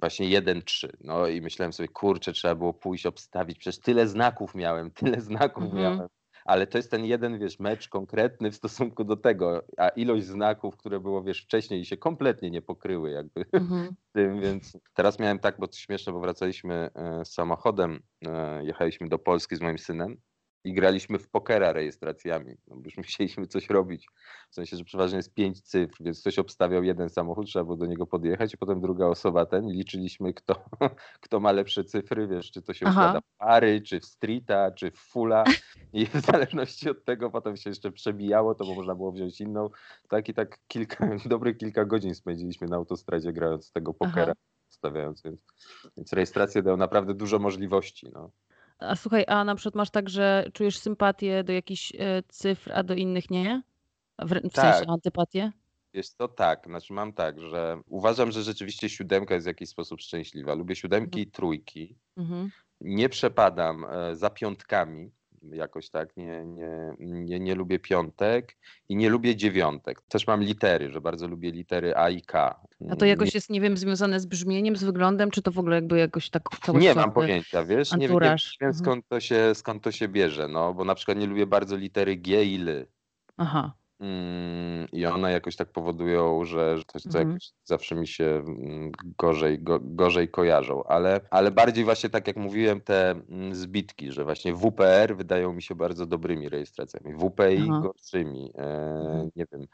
właśnie 0.00 0.40
1-3. 0.40 0.88
No 1.00 1.26
i 1.26 1.40
myślałem 1.40 1.72
sobie, 1.72 1.88
kurczę, 1.88 2.32
trzeba 2.32 2.54
było 2.54 2.74
pójść 2.74 3.06
obstawić. 3.06 3.58
Przecież 3.58 3.80
tyle 3.80 4.08
znaków 4.08 4.54
miałem, 4.54 4.90
tyle 5.00 5.20
znaków 5.20 5.64
Mhm. 5.64 5.82
miałem. 5.82 6.08
Ale 6.44 6.66
to 6.66 6.78
jest 6.78 6.90
ten 6.90 7.04
jeden, 7.04 7.38
wiesz, 7.38 7.58
mecz 7.58 7.88
konkretny 7.88 8.50
w 8.50 8.56
stosunku 8.56 9.04
do 9.04 9.16
tego, 9.16 9.62
a 9.76 9.88
ilość 9.88 10.26
znaków, 10.26 10.76
które 10.76 11.00
było, 11.00 11.22
wiesz, 11.22 11.42
wcześniej 11.42 11.84
się 11.84 11.96
kompletnie 11.96 12.50
nie 12.50 12.62
pokryły 12.62 13.10
jakby 13.10 13.44
Mhm. 13.52 13.96
z 14.08 14.12
tym, 14.12 14.40
więc 14.40 14.78
teraz 14.94 15.18
miałem 15.18 15.38
tak, 15.38 15.56
bo 15.58 15.68
to 15.68 15.76
śmieszne, 15.76 16.12
bo 16.12 16.20
wracaliśmy 16.20 16.90
e, 16.94 17.24
samochodem, 17.24 18.00
e, 18.26 18.64
jechaliśmy 18.64 19.08
do 19.08 19.18
Polski 19.18 19.56
z 19.56 19.60
moim 19.60 19.78
synem 19.78 20.16
i 20.66 20.72
graliśmy 20.72 21.18
w 21.18 21.28
pokera 21.28 21.72
rejestracjami, 21.72 22.56
no 22.68 22.76
już 22.84 22.96
musieliśmy 23.06 23.46
coś 23.46 23.70
robić. 23.70 24.08
W 24.50 24.54
sensie, 24.54 24.76
że 24.76 24.84
przeważnie 24.84 25.16
jest 25.16 25.34
pięć 25.34 25.60
cyfr, 25.60 25.96
więc 26.00 26.20
ktoś 26.20 26.38
obstawiał 26.38 26.82
jeden 26.82 27.08
samochód, 27.08 27.46
trzeba 27.46 27.64
było 27.64 27.76
do 27.76 27.86
niego 27.86 28.06
podjechać 28.06 28.54
i 28.54 28.58
potem 28.58 28.80
druga 28.80 29.06
osoba 29.06 29.46
ten 29.46 29.68
i 29.68 29.72
liczyliśmy, 29.72 30.34
kto, 30.34 30.64
kto 31.24 31.40
ma 31.40 31.52
lepsze 31.52 31.84
cyfry, 31.84 32.28
wiesz, 32.28 32.50
czy 32.50 32.62
to 32.62 32.74
się 32.74 32.86
Aha. 32.86 33.00
układa 33.00 33.20
w 33.20 33.36
pary, 33.38 33.80
czy 33.80 34.00
w 34.00 34.04
streeta, 34.04 34.70
czy 34.70 34.90
w 34.90 34.96
fulla 34.96 35.44
i 35.92 36.06
w 36.06 36.20
zależności 36.20 36.90
od 36.90 37.04
tego 37.04 37.30
potem 37.30 37.56
się 37.56 37.70
jeszcze 37.70 37.92
przebijało, 37.92 38.54
to 38.54 38.64
bo 38.64 38.74
można 38.74 38.94
było 38.94 39.12
wziąć 39.12 39.40
inną. 39.40 39.70
Tak 40.08 40.28
i 40.28 40.34
tak 40.34 40.58
kilka, 40.68 41.08
dobrych 41.26 41.56
kilka 41.56 41.84
godzin 41.84 42.14
spędziliśmy 42.14 42.68
na 42.68 42.76
autostradzie 42.76 43.32
grając 43.32 43.72
tego 43.72 43.94
pokera, 43.94 44.32
stawiając, 44.68 45.22
więc, 45.22 45.44
więc 45.96 46.12
rejestracje 46.12 46.62
dają 46.62 46.76
naprawdę 46.76 47.14
dużo 47.14 47.38
możliwości. 47.38 48.08
No. 48.12 48.30
A 48.78 48.96
słuchaj, 48.96 49.24
a 49.28 49.44
na 49.44 49.54
przykład 49.54 49.74
masz 49.74 49.90
tak, 49.90 50.08
że 50.08 50.44
czujesz 50.52 50.78
sympatię 50.78 51.44
do 51.44 51.52
jakichś 51.52 51.92
e, 51.98 52.22
cyfr, 52.28 52.72
a 52.72 52.82
do 52.82 52.94
innych 52.94 53.30
nie? 53.30 53.62
W, 54.18 54.28
w 54.28 54.52
Tak. 54.52 54.74
sensie 54.76 54.90
antypatię? 54.92 55.52
Jest 55.92 56.18
to 56.18 56.28
tak, 56.28 56.66
znaczy 56.66 56.92
mam 56.92 57.12
tak, 57.12 57.40
że 57.40 57.80
uważam, 57.88 58.32
że 58.32 58.42
rzeczywiście 58.42 58.88
siódemka 58.88 59.34
jest 59.34 59.46
w 59.46 59.48
jakiś 59.48 59.68
sposób 59.68 60.00
szczęśliwa. 60.00 60.54
Lubię 60.54 60.76
siódemki 60.76 61.20
i 61.20 61.30
trójki. 61.30 61.96
Mhm. 62.16 62.50
Nie 62.80 63.08
przepadam 63.08 63.84
e, 63.84 64.16
za 64.16 64.30
piątkami, 64.30 65.10
jakoś 65.52 65.90
tak, 65.90 66.16
nie, 66.16 66.44
nie, 66.44 66.94
nie, 66.98 67.40
nie 67.40 67.54
lubię 67.54 67.78
piątek 67.78 68.56
i 68.88 68.96
nie 68.96 69.10
lubię 69.10 69.36
dziewiątek. 69.36 70.02
Też 70.08 70.26
mam 70.26 70.42
litery, 70.42 70.92
że 70.92 71.00
bardzo 71.00 71.28
lubię 71.28 71.50
litery 71.50 71.96
A 71.96 72.10
i 72.10 72.22
K. 72.22 72.60
A 72.90 72.96
to 72.96 73.04
jakoś 73.04 73.34
jest, 73.34 73.50
nie 73.50 73.60
wiem, 73.60 73.76
związane 73.76 74.20
z 74.20 74.26
brzmieniem, 74.26 74.76
z 74.76 74.84
wyglądem, 74.84 75.30
czy 75.30 75.42
to 75.42 75.50
w 75.50 75.58
ogóle 75.58 75.76
jakby 75.76 75.98
jakoś 75.98 76.30
tak 76.30 76.42
Nie 76.74 76.94
mam 76.94 77.12
pojęcia, 77.12 77.64
wiesz, 77.64 77.92
nie, 77.92 77.98
nie 77.98 78.08
wiem 78.08 78.22
mhm. 78.22 78.74
skąd 78.74 79.08
to, 79.08 79.20
się, 79.20 79.54
skąd 79.54 79.82
to 79.82 79.92
się 79.92 80.08
bierze, 80.08 80.48
no, 80.48 80.74
bo 80.74 80.84
na 80.84 80.94
przykład 80.94 81.18
nie 81.18 81.26
lubię 81.26 81.46
bardzo 81.46 81.76
litery 81.76 82.16
G 82.16 82.44
i 82.44 82.54
L. 82.60 82.86
Aha. 83.36 83.72
Mm, 84.00 84.86
I 84.92 85.06
one 85.06 85.32
jakoś 85.32 85.56
tak 85.56 85.72
powodują, 85.72 86.44
że 86.44 86.76
to, 86.86 87.00
to 87.00 87.08
Mhm. 87.08 87.28
jakoś 87.28 87.50
zawsze 87.64 87.94
mi 87.94 88.08
się 88.08 88.24
mm, 88.24 88.92
gorzej, 89.18 89.62
go, 89.62 89.78
gorzej 89.82 90.28
kojarzą, 90.28 90.84
ale, 90.84 91.20
ale 91.30 91.50
bardziej 91.50 91.84
właśnie 91.84 92.10
tak 92.10 92.26
jak 92.26 92.36
mówiłem, 92.36 92.80
te 92.80 93.10
mm, 93.10 93.54
zbitki, 93.54 94.12
że 94.12 94.24
właśnie 94.24 94.54
WPR 94.54 95.16
wydają 95.16 95.52
mi 95.52 95.62
się 95.62 95.74
bardzo 95.74 96.06
dobrymi 96.06 96.48
rejestracjami, 96.48 97.14
WPI 97.14 97.68
Aha. 97.70 97.80
gorszymi, 97.82 98.52
e, 98.54 98.62
Mhm. 99.00 99.30
nie 99.36 99.44
wiem. 99.52 99.66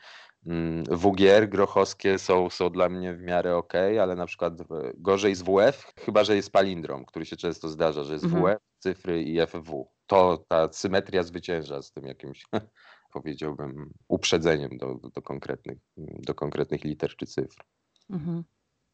mm, 0.47 0.85
WGR 0.85 1.49
grochowskie 1.49 2.19
są, 2.19 2.51
są 2.51 2.71
dla 2.71 2.89
mnie 2.89 3.15
w 3.15 3.21
miarę 3.21 3.57
ok, 3.57 3.73
ale 4.01 4.17
na 4.17 4.27
przykład 4.27 4.61
e, 4.61 4.65
gorzej 4.95 5.35
z 5.35 5.43
WF, 5.43 5.93
chyba 5.99 6.25
że 6.25 6.37
jest 6.37 6.51
palindrom, 6.53 7.05
który 7.05 7.27
się 7.27 7.37
często 7.37 7.69
zdarza, 7.69 8.05
że 8.05 8.13
jest 8.13 8.25
Mhm. 8.25 8.45
WF, 8.45 8.59
cyfry 8.79 9.23
i 9.23 9.41
FW. 9.47 9.89
To 10.07 10.45
ta 10.49 10.69
symetria 10.73 11.23
zwycięża 11.23 11.83
z 11.83 11.93
tym 11.93 12.07
jakimś 12.07 12.47
powiedziałbym, 13.13 13.93
uprzedzeniem 14.09 14.79
do, 14.79 14.95
do, 15.15 15.23
konkretnych, 15.23 15.79
do 15.97 16.35
konkretnych 16.35 16.85
liter 16.85 17.17
czy 17.17 17.27
cyfr. 17.27 17.65
Mhm. 18.11 18.45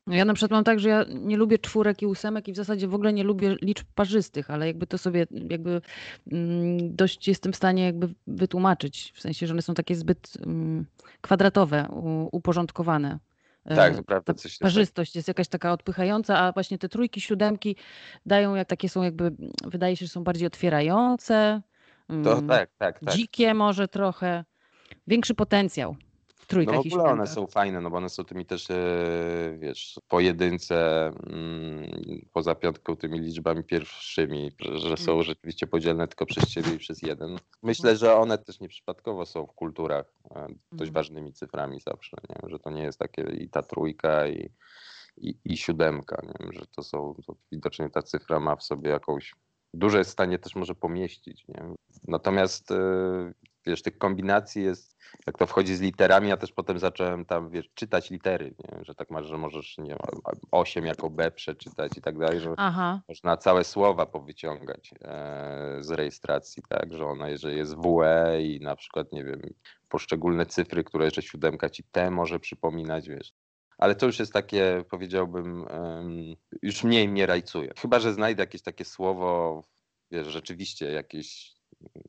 No 0.07 0.15
ja 0.15 0.25
na 0.25 0.35
przykład 0.35 0.51
mam 0.51 0.65
tak, 0.65 0.81
że 0.81 0.89
ja 0.89 1.05
nie 1.09 1.37
lubię 1.37 1.59
czwórek 1.59 2.03
i 2.03 2.07
ósemek 2.07 2.49
i 2.49 2.53
w 2.53 2.57
zasadzie 2.57 2.89
w 2.89 2.95
ogóle 2.95 3.13
nie 3.13 3.25
lubię 3.25 3.57
liczb 3.63 3.87
parzystych, 3.95 4.51
ale 4.51 4.67
jakby 4.67 4.87
to 4.87 4.99
sobie 4.99 5.27
jakby 5.51 5.81
mm, 6.33 6.97
dość 6.97 7.29
jestem 7.29 7.53
w 7.53 7.57
stanie 7.57 7.85
jakby 7.85 8.15
wytłumaczyć, 8.27 9.13
w 9.17 9.21
sensie, 9.21 9.47
że 9.47 9.55
one 9.55 9.63
są 9.63 9.75
takie 9.75 9.95
zbyt 9.95 10.33
mm, 10.47 10.87
kwadratowe, 11.21 11.89
uporządkowane. 12.33 13.19
E, 13.65 13.77
Tak, 13.77 13.97
to 13.97 14.03
prawda. 14.03 14.35
Tak. 14.35 14.53
parzystość 14.61 15.17
jest 15.17 15.29
jakaś 15.29 15.49
taka 15.49 15.73
odpychająca, 15.73 16.39
a 16.39 16.53
właśnie 16.53 16.79
te 16.79 16.89
trójki, 16.89 17.21
siódemki 17.21 17.77
dają 18.27 18.55
jak 18.55 18.69
takie 18.69 18.89
są 18.89 19.03
jakby, 19.03 19.33
wydaje 19.65 19.97
się, 19.97 20.07
że 20.07 20.13
są 20.13 20.25
bardziej 20.25 20.47
otwierające, 20.47 21.63
To 22.09 22.33
mm, 22.33 22.49
tak, 22.49 22.71
tak, 22.79 23.01
tak. 23.01 23.15
dzikie 23.15 23.55
może 23.55 23.89
trochę, 23.89 24.45
większy 25.07 25.35
potencjał 25.35 25.97
w 26.35 26.41
No 26.41 26.47
trójkach 26.47 26.83
w 26.83 26.87
i 26.87 26.89
ogóle 26.89 27.05
one 27.05 27.27
są 27.27 27.47
fajne, 27.47 27.81
no 27.81 27.91
bo 27.91 27.97
one 27.97 28.09
są 28.09 28.25
tymi 28.25 28.47
też, 28.47 28.71
e, 28.71 29.57
wiesz, 29.59 30.01
pojedynce 30.09 31.07
mm, 31.07 32.27
poza 32.33 32.55
piątką 32.55 32.97
tymi 32.97 33.21
liczbami 33.21 33.65
pierwszymi, 33.65 34.53
że, 34.61 34.97
są 34.97 35.13
Mm. 35.13 35.25
rzeczywiście 35.25 35.67
podzielne 35.67 36.09
tylko 36.09 36.27
przez 36.27 36.49
ciebie 36.49 36.75
i 36.75 36.79
przez 36.79 37.03
jeden. 37.03 37.39
Myślę, 37.63 37.97
że 37.97 38.15
one 38.17 38.39
też 38.39 38.61
nieprzypadkowo 38.61 39.27
są 39.27 39.47
w 39.47 39.53
kulturach 39.53 40.07
e, 40.31 40.47
dość 40.73 40.89
Mhm. 40.89 40.93
ważnymi 40.93 41.33
cyframi 41.33 41.81
zawsze, 41.81 42.17
nie? 42.29 42.51
że 42.51 42.59
to 42.59 42.71
nie 42.71 42.83
jest 42.83 42.99
takie 42.99 43.23
i 43.23 43.49
ta 43.49 43.63
trójka 43.63 44.27
i, 44.29 44.51
i, 45.17 45.39
i 45.45 45.57
siódemka, 45.57 46.23
nie? 46.25 46.53
że 46.53 46.67
to 46.67 46.83
są, 46.83 47.15
to 47.27 47.37
widocznie 47.53 47.91
ta 47.91 48.03
cyfra 48.03 48.41
ma 48.41 48.57
w 48.57 48.63
sobie 48.63 48.91
jakąś, 48.91 49.35
dużo 49.75 49.99
jest 49.99 50.11
w 50.11 50.13
stanie 50.13 50.39
też 50.39 50.57
może 50.57 50.75
pomieścić. 50.75 51.49
Nie? 51.49 51.63
Natomiast 52.09 52.71
e, 52.71 53.33
wiesz, 53.67 53.83
tych 53.83 53.99
kombinacji 53.99 54.63
jest, 54.63 54.97
jak 55.27 55.39
to 55.39 55.47
wchodzi 55.47 55.77
z 55.77 55.81
literami, 55.81 56.29
ja 56.29 56.37
też 56.37 56.53
potem 56.53 56.79
zacząłem 56.79 57.25
tam, 57.25 57.51
wiesz, 57.51 57.71
czytać 57.75 58.11
litery, 58.11 58.55
nie? 58.59 58.85
że 58.85 58.95
tak 58.95 59.11
masz, 59.11 59.27
że 59.27 59.39
możesz, 59.39 59.79
nie 59.79 59.91
wiem, 59.91 59.99
8 60.51 60.87
jako 60.87 61.11
B 61.11 61.31
przeczytać 61.31 61.99
i 61.99 62.01
tak 62.03 62.19
dalej, 62.19 62.41
że 62.41 62.55
Aha, 62.57 63.01
można 63.09 63.37
całe 63.37 63.65
słowa 63.65 64.07
powyciągać 64.07 64.91
e, 65.01 65.77
z 65.81 65.91
rejestracji, 65.91 66.63
tak, 66.69 66.95
że 66.95 67.07
ona, 67.07 67.29
jeżeli 67.29 67.57
jest 67.57 67.77
WE 67.77 68.43
i 68.43 68.61
na 68.61 68.77
przykład, 68.77 69.13
nie 69.13 69.25
wiem, 69.25 69.41
poszczególne 69.89 70.47
cyfry, 70.47 70.85
które 70.85 71.05
jeszcze 71.05 71.23
siódemka 71.23 71.71
ci 71.71 71.85
T 71.85 72.11
może 72.11 72.41
przypominać, 72.41 73.09
wiesz. 73.09 73.33
Ale 73.79 73.95
to 73.95 74.07
już 74.07 74.19
jest 74.19 74.33
takie, 74.33 74.85
powiedziałbym, 74.91 75.67
już 76.63 76.85
mniej 76.85 77.09
mnie 77.09 77.27
rajcuje. 77.27 77.73
Chyba, 77.79 78.01
że 78.01 78.15
znajdę 78.15 78.43
jakieś 78.43 78.63
takie 78.63 78.85
słowo, 78.85 79.63
wiesz, 80.11 80.27
rzeczywiście 80.27 80.93
jakieś 80.93 81.55
mm, 81.81 82.05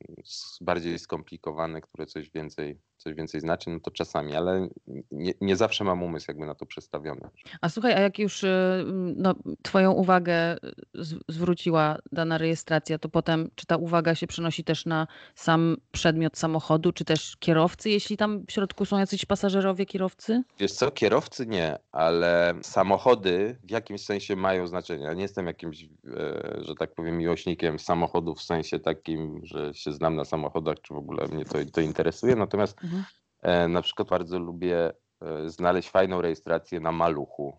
bardziej 0.61 0.99
skomplikowane, 0.99 1.81
które 1.81 2.05
coś 2.05 2.29
więcej, 2.29 2.79
coś 2.99 3.13
więcej 3.13 3.41
znaczy, 3.41 3.69
no 3.69 3.79
to 3.79 3.91
czasami, 3.91 4.35
ale 4.35 4.69
nie, 5.11 5.33
nie 5.41 5.55
zawsze 5.55 5.83
mam 5.83 6.03
umysł 6.03 6.25
jakby 6.27 6.45
na 6.45 6.55
to 6.55 6.65
przestawiony. 6.65 7.29
A 7.61 7.69
słuchaj, 7.69 7.93
a 7.93 7.99
jak 7.99 8.19
już 8.19 8.43
y, 8.43 8.83
no, 9.15 9.35
twoją 9.61 9.91
uwagę 9.91 10.53
y, 10.55 10.57
zwróciła 11.27 11.97
dana 12.11 12.37
rejestracja, 12.37 12.99
to 12.99 13.09
potem 13.09 13.49
czy 13.55 13.65
ta 13.65 13.77
uwaga 13.77 14.15
się 14.15 14.27
przenosi 14.27 14.63
też 14.63 14.85
na 14.85 15.07
sam 15.35 15.77
przedmiot 15.91 16.37
samochodu, 16.37 16.91
czy 16.91 17.05
też 17.05 17.37
kierowcy, 17.39 17.89
jeśli 17.89 18.17
tam 18.17 18.45
w 18.47 18.51
środku 18.51 18.85
są 18.85 18.97
jacyś 18.97 19.25
pasażerowie, 19.25 19.85
kierowcy? 19.85 20.43
Wiesz 20.59 20.71
co, 20.71 20.91
kierowcy 20.91 21.45
nie, 21.45 21.77
ale 21.91 22.53
samochody 22.61 23.59
w 23.63 23.71
jakimś 23.71 24.05
sensie 24.05 24.35
mają 24.35 24.67
znaczenie. 24.67 25.05
Ja 25.05 25.13
nie 25.13 25.21
jestem 25.21 25.47
jakimś, 25.47 25.83
e, 25.83 25.87
że 26.61 26.75
tak 26.75 26.93
powiem, 26.93 27.17
miłośnikiem 27.17 27.79
samochodów 27.79 28.39
w 28.39 28.43
sensie 28.43 28.79
takim, 28.79 29.41
że 29.43 29.73
się 29.73 29.93
znam 29.93 30.15
na 30.15 30.25
samochodach, 30.25 30.75
czy 30.81 30.93
w 30.93 30.97
ogóle 30.97 31.27
mnie 31.27 31.45
to, 31.45 31.57
to 31.73 31.81
interesuje. 31.81 32.35
Natomiast 32.35 32.77
Mhm. 32.89 33.03
e, 33.41 33.67
na 33.67 33.81
przykład 33.81 34.09
bardzo 34.09 34.39
lubię 34.39 34.93
e, 35.21 35.49
znaleźć 35.49 35.89
fajną 35.89 36.21
rejestrację 36.21 36.79
na 36.79 36.91
maluchu. 36.91 37.57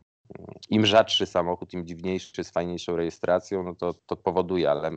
Im 0.70 0.86
rzadszy 0.86 1.26
samochód, 1.26 1.72
im 1.72 1.86
dziwniejszy, 1.86 2.44
z 2.44 2.50
fajniejszą 2.50 2.96
rejestracją, 2.96 3.62
no 3.62 3.74
to, 3.74 3.94
to 4.06 4.16
powoduje, 4.16 4.70
ale, 4.70 4.90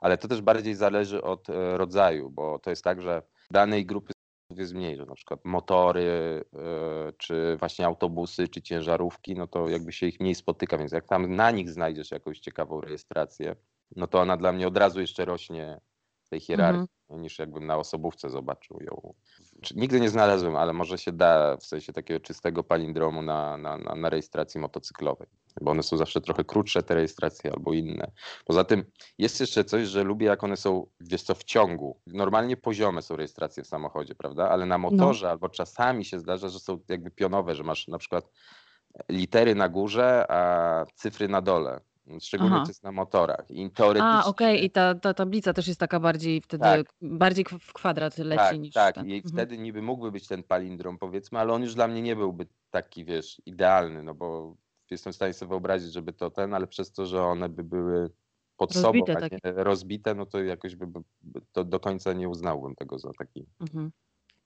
ale 0.00 0.18
to 0.18 0.28
też 0.28 0.40
bardziej 0.40 0.74
zależy 0.74 1.22
od 1.22 1.50
e, 1.50 1.76
rodzaju, 1.76 2.30
bo 2.30 2.58
to 2.58 2.70
jest 2.70 2.84
tak, 2.84 3.02
że 3.02 3.22
danej 3.50 3.86
grupy 3.86 4.12
jest 4.50 4.74
mniej, 4.74 4.96
że 4.96 5.06
na 5.06 5.14
przykład 5.14 5.40
motory, 5.44 6.44
czy 7.18 7.56
właśnie 7.58 7.86
autobusy, 7.86 8.48
czy 8.48 8.62
ciężarówki, 8.62 9.34
no 9.34 9.46
to 9.46 9.68
jakby 9.68 9.92
się 9.92 10.06
ich 10.06 10.20
mniej 10.20 10.34
spotyka, 10.34 10.78
więc 10.78 10.92
jak 10.92 11.06
tam 11.06 11.34
na 11.34 11.50
nich 11.50 11.70
znajdziesz 11.70 12.10
jakąś 12.10 12.40
ciekawą 12.40 12.80
rejestrację, 12.80 13.56
no 13.96 14.06
to 14.06 14.20
ona 14.20 14.36
dla 14.36 14.52
mnie 14.52 14.68
od 14.68 14.76
razu 14.76 15.00
jeszcze 15.00 15.24
rośnie 15.24 15.80
tej 16.28 16.40
hierarchii, 16.40 16.86
niż 17.10 17.38
jakbym 17.38 17.66
na 17.66 17.76
osobówce 17.76 18.30
zobaczył 18.30 18.80
ją. 18.80 19.14
Nigdy 19.76 20.00
nie 20.00 20.10
znalazłem, 20.10 20.56
ale 20.56 20.72
może 20.72 20.98
się 20.98 21.12
da 21.12 21.56
w 21.56 21.66
sensie 21.66 21.92
takiego 21.92 22.20
czystego 22.20 22.64
palindromu 22.64 23.22
na, 23.22 23.56
na, 23.56 23.76
na, 23.76 23.94
na 23.94 24.10
rejestracji 24.10 24.60
motocyklowej, 24.60 25.28
bo 25.60 25.70
one 25.70 25.82
są 25.82 25.96
zawsze 25.96 26.20
trochę 26.20 26.44
krótsze 26.44 26.82
te 26.82 26.94
rejestracje 26.94 27.52
albo 27.52 27.72
inne. 27.72 28.10
Poza 28.44 28.64
tym 28.64 28.84
jest 29.18 29.40
jeszcze 29.40 29.64
coś, 29.64 29.88
że 29.88 30.04
lubię 30.04 30.26
jak 30.26 30.44
one 30.44 30.56
są, 30.56 30.86
wiesz 31.00 31.22
co, 31.22 31.34
w 31.34 31.44
ciągu. 31.44 32.00
Normalnie 32.06 32.56
poziome 32.56 33.02
są 33.02 33.16
rejestracje 33.16 33.62
w 33.62 33.66
samochodzie, 33.66 34.14
prawda? 34.14 34.48
Ale 34.48 34.66
na 34.66 34.78
motorze 34.78 35.30
albo 35.30 35.48
czasami 35.48 36.04
się 36.04 36.18
zdarza, 36.18 36.48
że 36.48 36.60
są 36.60 36.78
jakby 36.88 37.10
pionowe, 37.10 37.54
że 37.54 37.62
masz 37.62 37.88
na 37.88 37.98
przykład 37.98 38.30
litery 39.08 39.54
na 39.54 39.68
górze, 39.68 40.26
a 40.28 40.84
cyfry 40.94 41.28
na 41.28 41.42
dole. 41.42 41.80
Szczególnie 42.20 42.54
Aha. 42.56 42.64
to 42.64 42.70
jest 42.70 42.82
na 42.82 42.92
motorach. 42.92 43.50
I 43.50 43.70
teoretycznie... 43.70 44.08
A, 44.08 44.24
okej, 44.24 44.64
i 44.64 44.70
ta, 44.70 44.94
ta 44.94 45.14
tablica 45.14 45.52
też 45.52 45.68
jest 45.68 45.80
taka 45.80 46.00
bardziej 46.00 46.40
wtedy, 46.40 46.62
Tak. 46.62 46.86
bardziej 47.02 47.44
w 47.60 47.72
kwadrat 47.72 48.18
leci 48.18 48.36
Tak, 48.38 48.58
niż 48.58 48.74
tak. 48.74 48.94
ten. 48.94 49.06
I 49.10 49.14
Mhm. 49.14 49.32
wtedy 49.32 49.58
niby 49.58 49.82
mógłby 49.82 50.12
być 50.12 50.26
ten 50.28 50.42
palindrom, 50.42 50.98
powiedzmy, 50.98 51.38
ale 51.38 51.52
on 51.52 51.62
już 51.62 51.74
dla 51.74 51.88
mnie 51.88 52.02
nie 52.02 52.16
byłby 52.16 52.46
taki, 52.70 53.04
wiesz, 53.04 53.42
idealny, 53.46 54.02
no 54.02 54.14
bo 54.14 54.56
jestem 54.90 55.12
w 55.12 55.16
stanie 55.16 55.32
sobie 55.32 55.48
wyobrazić, 55.48 55.92
żeby 55.92 56.12
to 56.12 56.30
ten, 56.30 56.54
ale 56.54 56.66
przez 56.66 56.92
to, 56.92 57.06
że 57.06 57.22
one 57.22 57.48
by 57.48 57.64
były 57.64 58.10
pod 58.56 58.74
Rozbite 58.76 59.12
sobą, 59.12 59.18
a 59.18 59.20
takie. 59.20 59.38
nie 59.44 59.52
rozbite, 59.64 60.14
no 60.14 60.26
to 60.26 60.42
jakoś 60.42 60.76
by, 60.76 60.86
by 61.22 61.40
to 61.52 61.64
do 61.64 61.80
końca 61.80 62.12
nie 62.12 62.28
uznałbym 62.28 62.74
tego 62.74 62.98
za 62.98 63.10
taki 63.18 63.46
Mhm. 63.60 63.92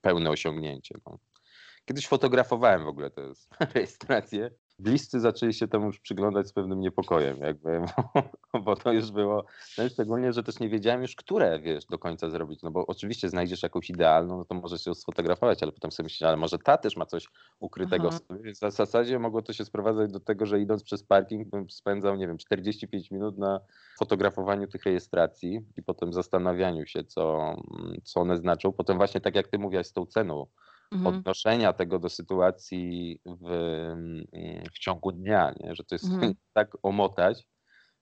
pełne 0.01 0.31
osiągnięcie. 0.31 0.95
No. 1.07 1.19
Kiedyś 1.85 2.09
fotografowałem 2.09 2.85
w 2.85 2.89
ogóle 2.89 3.11
tę 3.11 3.33
rejestrację. 3.75 4.51
Bliscy 4.81 5.21
zaczęli 5.21 5.55
się 5.55 5.69
temu 5.69 5.87
już 5.87 6.01
przyglądać 6.01 6.49
z 6.49 6.53
pewnym 6.53 6.81
niepokojem, 6.81 7.39
jakby, 7.41 7.83
bo 8.65 8.77
to 8.77 8.93
już 8.93 9.11
było, 9.11 9.45
no 9.79 9.85
i 9.85 9.91
szczególnie, 9.91 10.33
że 10.33 10.43
też 10.43 10.61
nie 10.61 10.69
wiedziałem 10.69 11.03
już, 11.03 11.17
które, 11.17 11.59
wiesz, 11.59 11.85
do 11.87 11.99
końca 11.99 12.31
zrobić, 12.31 12.63
no 12.63 12.71
bo 12.71 12.87
oczywiście 12.87 13.29
znajdziesz 13.29 13.63
jakąś 13.63 13.91
idealną, 13.91 14.37
no 14.37 14.45
to 14.45 14.55
możesz 14.55 14.87
ją 14.87 14.95
sfotografować, 14.95 15.63
ale 15.63 15.73
potem 15.73 15.93
sobie 15.93 16.05
myślisz, 16.05 16.23
ale 16.23 16.37
może 16.37 16.59
ta 16.59 16.79
też 16.79 16.97
ma 16.97 17.07
coś 17.07 17.29
ukrytego 17.61 18.11
w 18.11 18.15
Aha. 18.15 18.21
sobie, 18.29 18.53
w 18.53 18.75
zasadzie 18.75 19.19
mogło 19.19 19.43
to 19.43 19.53
się 19.53 19.65
sprowadzać 19.65 20.13
do 20.13 20.21
tego, 20.21 20.47
że 20.47 20.61
idąc 20.61 20.83
przez 20.83 21.03
parking 21.03 21.49
bym 21.49 21.71
spędzał, 21.71 22.17
nie 22.17 22.27
wiem, 22.27 22.39
45 22.39 23.11
minut 23.11 23.39
na 23.39 23.61
fotografowaniu 23.99 24.67
tych 24.67 24.85
rejestracji 24.85 25.61
i 25.77 25.83
potem 25.83 26.13
zastanawianiu 26.13 26.87
się, 26.87 27.05
co, 27.05 27.55
co 28.05 28.21
one 28.21 28.37
znaczą. 28.37 28.73
Potem 28.73 28.97
właśnie 28.97 29.21
tak 29.21 29.37
jak 29.37 29.49
ty 29.49 29.59
mówiłaś 29.59 29.87
z 29.87 29.93
tą 29.93 30.07
ceną, 30.07 30.47
Mhm. 30.93 31.07
odnoszenia 31.17 31.73
tego 31.73 31.99
do 31.99 32.09
sytuacji 32.09 33.21
w, 33.27 33.51
mm, 33.51 34.25
w 34.75 34.79
ciągu 34.79 35.13
dnia, 35.13 35.55
nie? 35.61 35.75
że 35.75 35.85
to 35.85 35.95
jest 35.95 36.05
Mhm. 36.05 36.35
tak 36.55 36.77
omotać, 36.83 37.49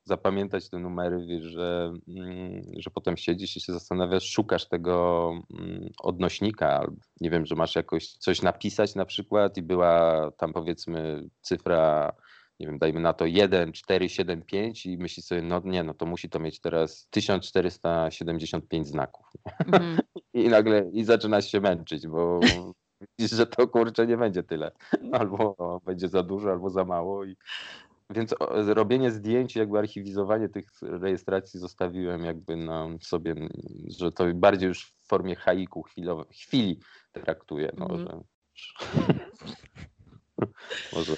zapamiętać 0.04 0.70
te 0.70 0.78
numery, 0.78 1.26
wiesz, 1.26 1.44
że, 1.44 1.92
mm, 2.08 2.62
że 2.78 2.90
potem 2.90 3.16
siedzisz 3.16 3.56
i 3.56 3.60
się 3.60 3.72
zastanawiasz, 3.72 4.24
szukasz 4.24 4.68
tego 4.68 5.30
mm, 5.60 5.88
odnośnika, 6.02 6.78
albo 6.78 6.96
nie 7.20 7.30
wiem, 7.30 7.46
że 7.46 7.54
masz 7.54 7.74
jakoś 7.76 8.08
coś 8.12 8.42
napisać 8.42 8.94
na 8.94 9.04
przykład 9.04 9.56
i 9.56 9.62
była 9.62 10.30
tam 10.38 10.52
powiedzmy 10.52 11.28
cyfra 11.40 12.12
nie 12.60 12.66
wiem, 12.66 12.78
dajmy 12.78 13.00
na 13.00 13.12
to 13.12 13.26
1, 13.26 13.72
4, 13.72 14.08
7, 14.08 14.42
5 14.42 14.86
i 14.86 14.98
myśli 14.98 15.22
sobie, 15.22 15.42
no 15.42 15.60
nie, 15.64 15.82
no 15.82 15.94
to 15.94 16.06
musi 16.06 16.28
to 16.28 16.40
mieć 16.40 16.60
teraz 16.60 17.08
1475 17.10 18.88
znaków. 18.88 19.26
Mhm. 19.58 19.98
I 20.34 20.48
nagle 20.48 20.90
i 20.92 21.04
zaczyna 21.04 21.42
się 21.42 21.60
męczyć, 21.60 22.06
bo 22.06 22.40
widzisz, 23.18 23.36
że 23.36 23.46
to 23.46 23.68
kurczę 23.68 24.06
nie 24.06 24.16
będzie 24.16 24.42
tyle. 24.42 24.72
Albo 25.18 25.80
będzie 25.84 26.08
za 26.08 26.22
dużo, 26.22 26.50
albo 26.50 26.70
za 26.70 26.84
mało. 26.84 27.24
I... 27.24 27.36
Więc 28.10 28.34
robienie 28.66 29.10
zdjęć, 29.10 29.56
jakby 29.56 29.78
archiwizowanie 29.78 30.48
tych 30.48 30.70
rejestracji 30.82 31.60
zostawiłem 31.60 32.24
jakby 32.24 32.56
na 32.56 32.88
sobie, 33.00 33.34
że 33.86 34.12
to 34.12 34.24
bardziej 34.34 34.68
już 34.68 34.84
w 34.84 35.06
formie 35.06 35.36
haiku 35.36 35.82
chwilowe, 35.82 36.24
chwili 36.30 36.80
traktuję. 37.12 37.72
No, 37.78 37.86
mm. 37.86 38.06
że... 38.06 38.20
Może. 40.92 41.16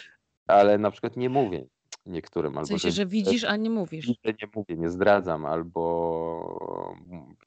Ale 0.53 0.79
na 0.79 0.91
przykład 0.91 1.17
nie 1.17 1.31
mówię 1.31 1.67
niektórym. 2.07 2.59
Albo 2.59 2.67
w 2.67 2.69
sensie, 2.69 2.89
że, 2.89 2.93
że 2.93 3.07
widzisz, 3.07 3.45
a 3.45 3.57
nie 3.57 3.71
mówisz. 3.71 4.09
Nie 4.09 4.35
mówię, 4.55 4.77
nie 4.77 4.91
zdradzam, 4.91 5.47
albo 5.47 6.99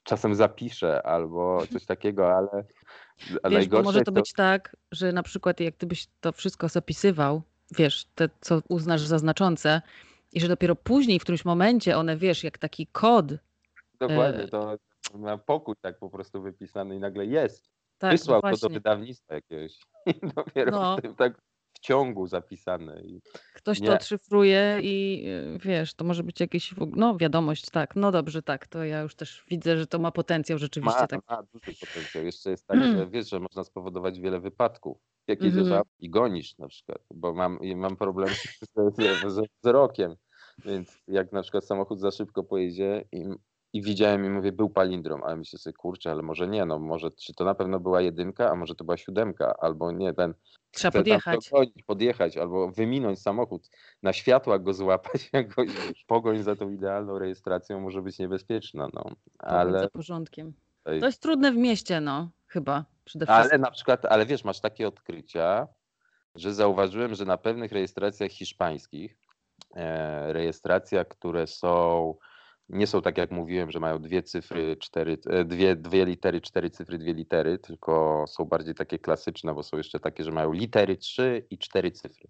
czasem 0.03 0.35
zapiszę, 0.35 1.03
albo 1.03 1.61
coś 1.73 1.85
takiego, 1.85 2.37
ale, 2.37 2.63
ale 3.43 3.59
wiesz, 3.59 3.83
może 3.83 3.99
to, 3.99 4.05
to 4.05 4.11
być 4.11 4.33
tak, 4.33 4.75
że 4.91 5.11
na 5.11 5.23
przykład 5.23 5.59
jak 5.59 5.75
gdybyś 5.77 6.07
to 6.21 6.31
wszystko 6.31 6.69
zapisywał, 6.69 7.41
wiesz, 7.77 8.05
te 8.15 8.29
co 8.41 8.61
uznasz 8.69 9.01
za 9.01 9.19
znaczące 9.19 9.81
i 10.33 10.39
że 10.39 10.47
dopiero 10.47 10.75
później 10.75 11.19
w 11.19 11.23
którymś 11.23 11.45
momencie 11.45 11.97
one, 11.97 12.17
wiesz, 12.17 12.43
jak 12.43 12.57
taki 12.57 12.87
kod. 12.87 13.25
Dokładnie, 13.99 14.43
e, 14.43 14.47
to 14.47 14.77
ma 15.13 15.37
pokój 15.37 15.75
tak 15.81 15.99
po 15.99 16.09
prostu 16.09 16.41
wypisany 16.41 16.95
i 16.95 16.99
nagle 16.99 17.25
jest. 17.25 17.69
Tak, 17.97 18.11
Wysłał 18.11 18.41
no 18.43 18.51
to 18.51 18.57
do 18.57 18.73
wydawnictwa 18.73 19.35
jakiegoś. 19.35 19.79
I 20.05 20.13
dopiero 20.35 20.71
no. 20.71 20.97
w 20.97 21.01
tym 21.01 21.15
tak 21.15 21.41
ciągu 21.83 22.27
zapisane. 22.27 23.01
I 23.01 23.21
Ktoś 23.53 23.79
nie. 23.79 23.87
to 23.87 23.93
odszyfruje 23.93 24.79
i 24.81 25.25
y, 25.55 25.59
wiesz, 25.59 25.93
to 25.93 26.05
może 26.05 26.23
być 26.23 26.39
jakieś, 26.39 26.73
no 26.95 27.17
wiadomość, 27.17 27.69
tak, 27.69 27.95
no 27.95 28.11
dobrze, 28.11 28.41
tak, 28.41 28.67
to 28.67 28.83
ja 28.83 29.01
już 29.01 29.15
też 29.15 29.45
widzę, 29.49 29.77
że 29.77 29.87
to 29.87 29.99
ma 29.99 30.11
potencjał 30.11 30.59
rzeczywiście. 30.59 31.01
Ma, 31.01 31.07
tak. 31.07 31.19
ma 31.29 31.43
duży 31.43 31.79
potencjał. 31.79 32.25
Jeszcze 32.25 32.49
jest 32.49 32.67
tak, 32.67 32.83
że 32.83 33.07
wiesz, 33.07 33.29
że 33.29 33.39
można 33.39 33.63
spowodować 33.63 34.19
wiele 34.19 34.39
wypadków. 34.39 34.97
Jak 35.27 35.41
mm 35.41 35.81
i 35.99 36.09
gonisz 36.09 36.57
na 36.57 36.67
przykład, 36.67 36.97
bo 37.13 37.33
mam, 37.33 37.59
mam 37.75 37.95
problem 37.95 38.29
z, 38.97 39.33
z 39.33 39.49
wzrokiem, 39.61 40.15
więc 40.65 40.97
jak 41.07 41.31
na 41.31 41.41
przykład 41.41 41.65
samochód 41.65 41.99
za 41.99 42.11
szybko 42.11 42.43
pojedzie 42.43 43.05
i 43.11 43.25
i 43.73 43.81
widziałem 43.81 44.25
i 44.25 44.29
mówię, 44.29 44.51
był 44.51 44.69
palindrom, 44.69 45.23
ale 45.23 45.35
myślę 45.35 45.59
sobie, 45.59 45.73
kurczę, 45.73 46.11
ale 46.11 46.21
może 46.21 46.47
nie, 46.47 46.65
no 46.65 46.79
może, 46.79 47.11
czy 47.11 47.33
to 47.33 47.45
na 47.45 47.55
pewno 47.55 47.79
była 47.79 48.01
jedynka, 48.01 48.51
a 48.51 48.55
może 48.55 48.75
to 48.75 48.83
była 48.83 48.97
siódemka, 48.97 49.55
albo 49.59 49.91
nie, 49.91 50.13
ten... 50.13 50.33
Trzeba 50.71 50.99
podjechać. 50.99 51.49
Dogonić, 51.51 51.83
podjechać, 51.83 52.37
albo 52.37 52.71
wyminąć 52.71 53.21
samochód, 53.21 53.69
na 54.03 54.13
światłach 54.13 54.63
go 54.63 54.73
złapać, 54.73 55.29
jakoś 55.33 55.69
pogoń 56.07 56.43
za 56.43 56.55
tą 56.55 56.69
idealną 56.69 57.19
rejestracją 57.19 57.79
może 57.79 58.01
być 58.01 58.19
niebezpieczna, 58.19 58.87
no. 58.93 59.03
Ale... 59.39 59.79
za 59.79 59.89
porządkiem. 59.89 60.53
To 60.83 60.91
jest 60.91 61.21
trudne 61.21 61.51
w 61.51 61.57
mieście, 61.57 62.01
no, 62.01 62.29
chyba, 62.47 62.85
przede 63.05 63.25
wszystkim. 63.25 63.51
Ale 63.51 63.57
na 63.57 63.71
przykład, 63.71 64.05
ale 64.05 64.25
wiesz, 64.25 64.43
masz 64.43 64.59
takie 64.59 64.87
odkrycia, 64.87 65.67
że 66.35 66.53
zauważyłem, 66.53 67.15
że 67.15 67.25
na 67.25 67.37
pewnych 67.37 67.71
rejestracjach 67.71 68.31
hiszpańskich, 68.31 69.17
e, 69.75 70.33
rejestracjach, 70.33 71.07
które 71.07 71.47
są 71.47 72.15
nie 72.69 72.87
są 72.87 73.01
tak 73.01 73.17
jak 73.17 73.31
mówiłem, 73.31 73.71
że 73.71 73.79
mają 73.79 73.99
dwie 73.99 74.23
cyfry, 74.23 74.77
cztery, 74.77 75.17
e, 75.25 75.45
dwie, 75.45 75.75
dwie 75.75 76.05
litery, 76.05 76.41
cztery 76.41 76.69
cyfry, 76.69 76.97
dwie 76.97 77.13
litery, 77.13 77.59
tylko 77.59 78.25
są 78.27 78.45
bardziej 78.45 78.75
takie 78.75 78.99
klasyczne, 78.99 79.53
bo 79.53 79.63
są 79.63 79.77
jeszcze 79.77 79.99
takie, 79.99 80.23
że 80.23 80.31
mają 80.31 80.51
litery 80.51 80.97
trzy 80.97 81.47
i 81.49 81.57
cztery 81.57 81.91
cyfry. 81.91 82.29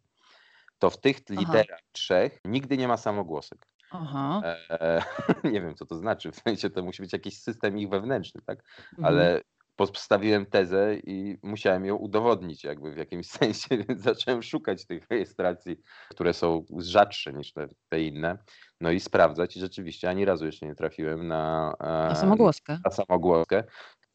To 0.80 0.90
w 0.90 0.98
tych 0.98 1.18
Aha. 1.32 1.40
literach 1.40 1.80
trzech 1.92 2.40
nigdy 2.46 2.78
nie 2.78 2.88
ma 2.88 2.98
samogłosek. 2.98 3.68
Aha. 3.92 4.42
E, 4.70 5.04
nie 5.54 5.62
wiem, 5.62 5.76
co 5.76 5.86
to 5.86 5.96
znaczy. 5.96 6.32
W 6.32 6.36
sensie 6.36 6.70
to 6.70 6.84
musi 6.84 7.02
być 7.02 7.14
jakiś 7.14 7.38
system 7.38 7.78
ich 7.78 7.90
wewnętrzny, 7.90 8.42
tak? 8.46 8.64
Mhm. 8.92 9.06
Ale 9.06 9.42
postawiłem 9.76 10.46
tezę 10.46 10.96
i 10.96 11.38
musiałem 11.44 11.86
ją 11.86 11.96
udowodnić 11.96 12.64
jakby 12.64 12.92
w 12.92 12.98
jakimś 12.98 13.28
sensie, 13.40 13.78
więc 13.78 14.02
zacząłem 14.02 14.44
szukać 14.44 14.86
tych 14.86 15.08
rejestracji, 15.10 15.78
które 16.10 16.34
są 16.34 16.66
rzadsze 16.78 17.34
niż 17.34 17.54
te, 17.54 17.68
te 17.90 18.02
inne, 18.02 18.38
no 18.82 18.92
i 18.92 19.00
sprawdzać 19.00 19.58
i 19.58 19.60
rzeczywiście 19.60 20.10
ani 20.10 20.26
razu 20.26 20.46
jeszcze 20.46 20.66
nie 20.66 20.76
trafiłem 20.76 21.28
na, 21.28 21.74
na 21.80 22.16
samogłoskę. 22.16 22.80
Na 22.86 22.92
samogłoskę. 22.92 23.64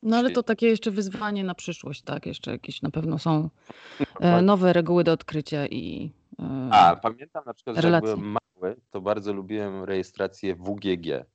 No 0.03 0.17
ale 0.17 0.31
to 0.31 0.43
takie 0.43 0.67
jeszcze 0.67 0.91
wyzwanie 0.91 1.45
na 1.45 1.55
przyszłość, 1.55 2.03
tak? 2.03 2.27
Jeszcze 2.27 2.51
jakieś 2.51 2.83
na 2.83 2.91
pewno 2.91 3.19
są 3.19 3.51
e, 4.21 4.43
nowe 4.43 4.73
reguły 4.73 5.05
do 5.05 5.13
odkrycia 5.13 5.67
i 5.67 6.13
e, 6.39 6.69
A, 6.73 6.97
pamiętam 6.97 7.43
na 7.47 7.55
przykład, 7.55 7.77
że 7.77 7.91
jak 7.91 8.05
byłem 8.05 8.21
mały, 8.21 8.77
to 8.91 9.01
bardzo 9.01 9.33
lubiłem 9.33 9.85
rejestrację 9.85 10.55
WGG. 10.55 11.27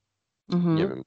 Mhm. 0.50 0.76
Nie 0.76 0.88
wiem, 0.88 1.04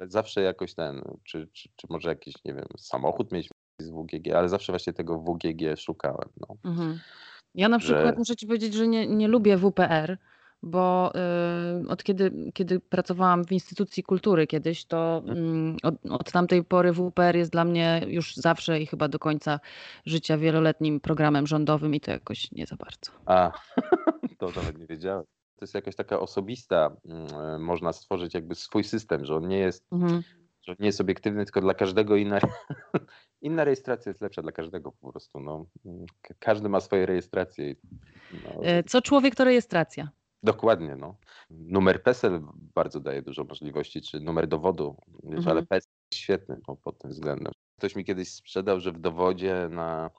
ale 0.00 0.10
zawsze 0.10 0.42
jakoś 0.42 0.74
ten, 0.74 1.02
czy, 1.24 1.48
czy, 1.52 1.68
czy 1.76 1.86
może 1.90 2.08
jakiś, 2.08 2.34
nie 2.44 2.54
wiem, 2.54 2.66
samochód 2.78 3.32
mieć 3.32 3.48
z 3.78 3.90
WGG, 3.90 4.34
ale 4.34 4.48
zawsze 4.48 4.72
właśnie 4.72 4.92
tego 4.92 5.18
WGG 5.18 5.78
szukałem. 5.78 6.28
No. 6.40 6.70
Mhm. 6.70 6.98
Ja 7.54 7.68
na 7.68 7.78
przykład 7.78 8.14
że... 8.14 8.18
muszę 8.18 8.36
ci 8.36 8.46
powiedzieć, 8.46 8.74
że 8.74 8.88
nie, 8.88 9.06
nie 9.06 9.28
lubię 9.28 9.56
WPR, 9.56 10.18
bo 10.62 11.12
y, 11.84 11.88
od 11.88 12.04
kiedy, 12.04 12.52
kiedy 12.54 12.80
pracowałam 12.80 13.44
w 13.44 13.52
instytucji 13.52 14.02
kultury 14.02 14.46
kiedyś, 14.46 14.84
to 14.84 15.22
y, 15.82 15.86
od, 15.86 15.94
od 16.10 16.32
tamtej 16.32 16.64
pory 16.64 16.92
WPR 16.92 17.36
jest 17.36 17.52
dla 17.52 17.64
mnie 17.64 18.02
już 18.06 18.36
zawsze 18.36 18.80
i 18.80 18.86
chyba 18.86 19.08
do 19.08 19.18
końca 19.18 19.60
życia 20.06 20.38
wieloletnim 20.38 21.00
programem 21.00 21.46
rządowym 21.46 21.94
i 21.94 22.00
to 22.00 22.10
jakoś 22.10 22.52
nie 22.52 22.66
za 22.66 22.76
bardzo. 22.76 23.12
A, 23.26 23.52
to 24.38 24.46
nawet 24.46 24.78
nie 24.78 24.86
wiedziałem 24.86 25.24
to 25.56 25.64
jest 25.64 25.74
jakaś 25.74 25.96
taka 25.96 26.20
osobista, 26.20 26.96
mm, 27.04 27.62
można 27.62 27.92
stworzyć 27.92 28.34
jakby 28.34 28.54
swój 28.54 28.84
system, 28.84 29.24
że 29.24 29.36
on 29.36 29.48
nie 29.48 29.58
jest, 29.58 29.92
mhm. 29.92 30.22
że 30.62 30.76
nie 30.78 30.86
jest 30.86 31.00
obiektywny, 31.00 31.44
tylko 31.44 31.60
dla 31.60 31.74
każdego 31.74 32.16
inna, 32.16 32.38
inna 33.42 33.64
rejestracja 33.64 34.10
jest 34.10 34.20
lepsza 34.20 34.42
dla 34.42 34.52
każdego 34.52 34.92
po 34.92 35.10
prostu. 35.10 35.40
No. 35.40 35.66
Każdy 36.38 36.68
ma 36.68 36.80
swoje 36.80 37.06
rejestracje. 37.06 37.74
No. 38.32 38.64
E, 38.64 38.84
co 38.84 39.02
człowiek 39.02 39.34
to 39.34 39.44
rejestracja. 39.44 40.08
Dokładnie, 40.42 40.96
no. 40.96 41.16
Numer 41.50 42.02
PESEL 42.02 42.40
bardzo 42.74 43.00
daje 43.00 43.22
dużo 43.22 43.44
możliwości, 43.44 44.02
czy 44.02 44.20
numer 44.20 44.48
dowodu, 44.48 44.96
wiesz, 45.24 45.38
mhm. 45.38 45.48
ale 45.48 45.66
PESEL 45.66 45.90
jest 46.10 46.14
świetny 46.14 46.60
no, 46.68 46.76
pod 46.76 46.98
tym 46.98 47.10
względem. 47.10 47.52
Ktoś 47.78 47.96
mi 47.96 48.04
kiedyś 48.04 48.32
sprzedał, 48.32 48.80
że 48.80 48.92
w 48.92 48.98
dowodzie 48.98 49.68
na 49.70 50.10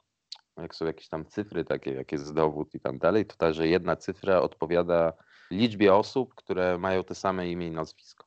jak 0.62 0.74
są 0.74 0.86
jakieś 0.86 1.08
tam 1.08 1.24
cyfry 1.26 1.64
takie, 1.64 1.92
jak 1.92 2.12
jest 2.12 2.34
dowód 2.34 2.74
i 2.74 2.80
tak 2.80 2.98
dalej, 2.98 3.26
to 3.26 3.36
ta, 3.36 3.52
że 3.52 3.68
jedna 3.68 3.96
cyfra 3.96 4.40
odpowiada 4.40 5.12
liczbie 5.50 5.94
osób, 5.94 6.34
które 6.34 6.78
mają 6.78 7.04
te 7.04 7.14
same 7.14 7.50
imię 7.50 7.66
i 7.66 7.70
nazwisko. 7.70 8.26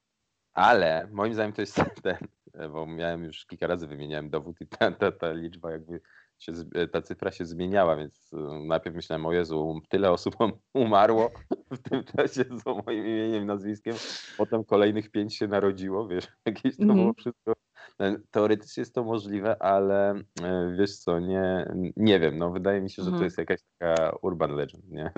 Ale 0.53 1.07
moim 1.11 1.33
zdaniem 1.33 1.53
to 1.53 1.61
jest 1.61 1.75
ten, 2.03 2.27
bo 2.71 2.87
miałem 2.87 3.23
już 3.23 3.45
kilka 3.45 3.67
razy 3.67 3.87
wymieniałem 3.87 4.29
dowód 4.29 4.61
i 4.61 4.67
ta, 4.67 4.91
ta, 4.91 5.11
ta 5.11 5.31
liczba 5.31 5.71
jakby 5.71 6.01
się, 6.41 6.51
ta 6.91 7.01
cyfra 7.01 7.31
się 7.31 7.45
zmieniała, 7.45 7.95
więc 7.95 8.33
e, 8.33 8.37
najpierw 8.65 8.95
myślałem, 8.95 9.25
o 9.25 9.33
Jezu, 9.33 9.81
tyle 9.89 10.11
osób 10.11 10.35
umarło 10.73 11.31
w 11.71 11.77
tym 11.77 12.03
czasie 12.17 12.43
z 12.43 12.65
moim 12.85 13.07
imieniem 13.07 13.43
i 13.43 13.45
nazwiskiem, 13.45 13.95
potem 14.37 14.63
kolejnych 14.63 15.11
pięć 15.11 15.35
się 15.35 15.47
narodziło, 15.47 16.07
wiesz, 16.07 16.27
jakieś 16.45 16.77
to 16.77 16.83
było 16.83 16.93
mhm. 16.93 17.13
wszystko. 17.13 17.53
E, 17.99 18.15
teoretycznie 18.31 18.81
jest 18.81 18.95
to 18.95 19.03
możliwe, 19.03 19.61
ale 19.61 20.13
e, 20.43 20.75
wiesz 20.79 20.97
co, 20.97 21.19
nie, 21.19 21.73
nie 21.97 22.19
wiem, 22.19 22.37
no 22.37 22.51
wydaje 22.51 22.81
mi 22.81 22.89
się, 22.89 23.01
że 23.01 23.09
to 23.09 23.15
mhm. 23.15 23.23
jest 23.23 23.37
jakaś 23.37 23.59
taka 23.77 24.15
urban 24.21 24.55
legend, 24.55 24.89
nie? 24.89 25.11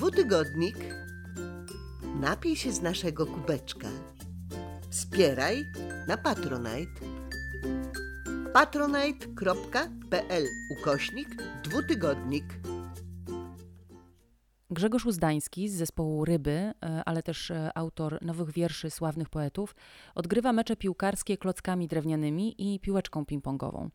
Dwutygodnik. 0.00 0.76
Napij 2.20 2.56
się 2.56 2.72
z 2.72 2.82
naszego 2.82 3.26
kubeczka. 3.26 3.88
Wspieraj 4.90 5.64
na 6.08 6.16
Patronite. 6.16 7.00
patronite.pl 8.52 10.44
ukośnik 10.80 11.28
dwutygodnik. 11.64 12.44
Grzegorz 14.70 15.06
Uzdański 15.06 15.68
z 15.68 15.74
zespołu 15.74 16.24
Ryby, 16.24 16.50
e, 16.50 16.74
ale 17.06 17.22
też 17.22 17.50
e, 17.50 17.70
autor 17.74 18.18
nowych 18.22 18.50
wierszy 18.50 18.90
sławnych 18.90 19.28
poetów, 19.28 19.74
odgrywa 20.14 20.52
mecze 20.52 20.76
piłkarskie 20.76 21.36
klockami 21.36 21.88
drewnianymi 21.88 22.74
i 22.74 22.80
piłeczką 22.80 23.24
ping-pongową. 23.24 23.88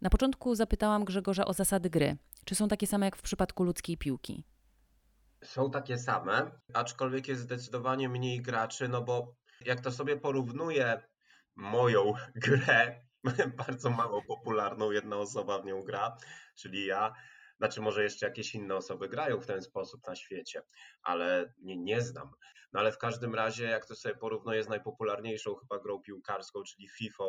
Na 0.00 0.10
początku 0.10 0.54
zapytałam 0.54 1.04
Grzegorza 1.04 1.44
o 1.44 1.52
zasady 1.52 1.90
gry. 1.90 2.16
Czy 2.44 2.54
są 2.54 2.68
takie 2.68 2.86
same 2.86 3.06
jak 3.06 3.16
w 3.16 3.22
przypadku 3.22 3.64
ludzkiej 3.64 3.96
piłki? 3.96 4.44
Są 5.42 5.70
takie 5.70 5.98
same, 5.98 6.50
aczkolwiek 6.74 7.28
jest 7.28 7.40
zdecydowanie 7.40 8.08
mniej 8.08 8.42
graczy, 8.42 8.88
no 8.88 9.02
bo 9.02 9.34
jak 9.64 9.80
to 9.80 9.92
sobie 9.92 10.16
porównuję 10.16 11.02
moją 11.56 12.12
grę, 12.46 13.04
bardzo 13.66 13.90
mało 13.90 14.22
popularną, 14.22 14.90
jedna 14.90 15.16
osoba 15.16 15.58
w 15.58 15.64
nią 15.64 15.82
gra, 15.82 16.16
czyli 16.54 16.86
ja, 16.86 17.12
znaczy 17.58 17.80
może 17.80 18.02
jeszcze 18.02 18.26
jakieś 18.26 18.54
inne 18.54 18.76
osoby 18.76 19.08
grają 19.08 19.40
w 19.40 19.46
ten 19.46 19.62
sposób 19.62 20.06
na 20.06 20.16
świecie, 20.16 20.62
ale 21.02 21.52
nie, 21.58 21.76
nie 21.76 22.00
znam. 22.00 22.30
No 22.72 22.80
ale 22.80 22.92
w 22.92 22.98
każdym 22.98 23.34
razie, 23.34 23.64
jak 23.64 23.86
to 23.86 23.94
sobie 23.94 24.14
porównuję 24.14 24.64
z 24.64 24.68
najpopularniejszą 24.68 25.54
chyba 25.54 25.78
grą 25.78 26.00
piłkarską, 26.00 26.62
czyli 26.62 26.88
FIFA 26.88 27.24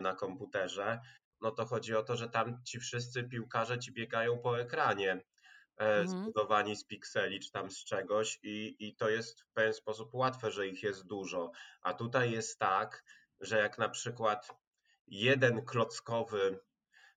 na 0.00 0.14
komputerze, 0.14 1.00
no 1.40 1.50
to 1.50 1.66
chodzi 1.66 1.94
o 1.94 2.02
to, 2.02 2.16
że 2.16 2.28
tam 2.28 2.62
ci 2.64 2.78
wszyscy 2.80 3.24
piłkarze 3.24 3.78
ci 3.78 3.92
biegają 3.92 4.38
po 4.38 4.60
ekranie 4.60 5.20
mhm. 5.78 6.08
zbudowani 6.08 6.76
z 6.76 6.84
pikseli 6.84 7.40
czy 7.40 7.50
tam 7.50 7.70
z 7.70 7.84
czegoś 7.84 8.38
i, 8.42 8.76
i 8.78 8.96
to 8.96 9.08
jest 9.08 9.40
w 9.40 9.52
pewien 9.52 9.74
sposób 9.74 10.14
łatwe, 10.14 10.50
że 10.50 10.68
ich 10.68 10.82
jest 10.82 11.06
dużo. 11.06 11.50
A 11.82 11.94
tutaj 11.94 12.30
jest 12.30 12.58
tak, 12.58 13.04
że 13.40 13.58
jak 13.58 13.78
na 13.78 13.88
przykład 13.88 14.48
jeden 15.06 15.64
klockowy, 15.64 16.60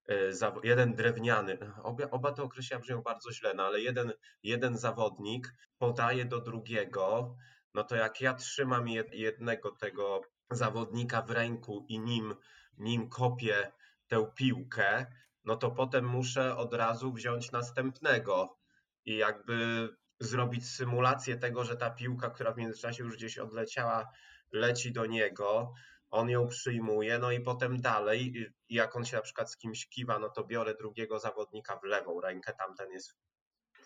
e, 0.09 0.59
jeden 0.63 0.95
drewniany, 0.95 1.57
oba, 1.83 2.09
oba 2.09 2.31
te 2.31 2.43
określenia 2.43 2.81
brzmią 2.81 3.01
bardzo 3.01 3.31
źle, 3.31 3.53
no 3.53 3.63
ale 3.63 3.81
jeden, 3.81 4.13
jeden 4.43 4.77
zawodnik 4.77 5.53
podaje 5.77 6.25
do 6.25 6.41
drugiego, 6.41 7.35
no 7.73 7.83
to 7.83 7.95
jak 7.95 8.21
ja 8.21 8.33
trzymam 8.33 8.87
jednego 9.11 9.71
tego 9.71 10.21
zawodnika 10.51 11.21
w 11.21 11.31
ręku 11.31 11.85
i 11.89 11.99
nim, 11.99 12.35
nim 12.77 13.09
kopię 13.09 13.71
tę 14.07 14.31
piłkę, 14.35 15.05
no 15.47 15.55
to 15.55 15.71
potem 15.71 16.05
muszę 16.05 16.57
od 16.57 16.73
razu 16.73 17.13
wziąć 17.13 17.51
następnego 17.51 18.57
i 19.05 19.17
jakby 19.17 19.89
zrobić 20.19 20.69
symulację 20.69 21.37
tego, 21.37 21.63
że 21.63 21.75
ta 21.75 21.89
piłka, 21.89 22.29
która 22.29 22.51
w 22.51 22.57
międzyczasie 22.57 23.03
już 23.03 23.15
gdzieś 23.15 23.37
odleciała, 23.37 24.09
leci 24.51 24.91
do 24.91 25.05
niego, 25.05 25.73
on 26.09 26.29
ją 26.29 26.47
przyjmuje, 26.47 27.19
no 27.19 27.31
i 27.31 27.39
potem 27.39 27.81
dalej, 27.81 28.51
jak 28.69 28.95
on 28.95 29.05
się 29.05 29.15
na 29.15 29.21
przykład 29.21 29.51
z 29.51 29.57
kimś 29.57 29.87
kiwa, 29.87 30.19
no 30.19 30.29
to 30.29 30.43
biorę 30.43 30.75
drugiego 30.75 31.19
zawodnika 31.19 31.77
w 31.77 31.83
lewą 31.83 32.21
rękę, 32.21 32.53
tamten 32.53 32.91
jest 32.91 33.13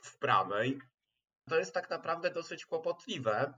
w 0.03 0.17
prawej. 0.17 0.79
To 1.49 1.57
jest 1.57 1.73
tak 1.73 1.89
naprawdę 1.89 2.31
dosyć 2.31 2.65
kłopotliwe, 2.65 3.53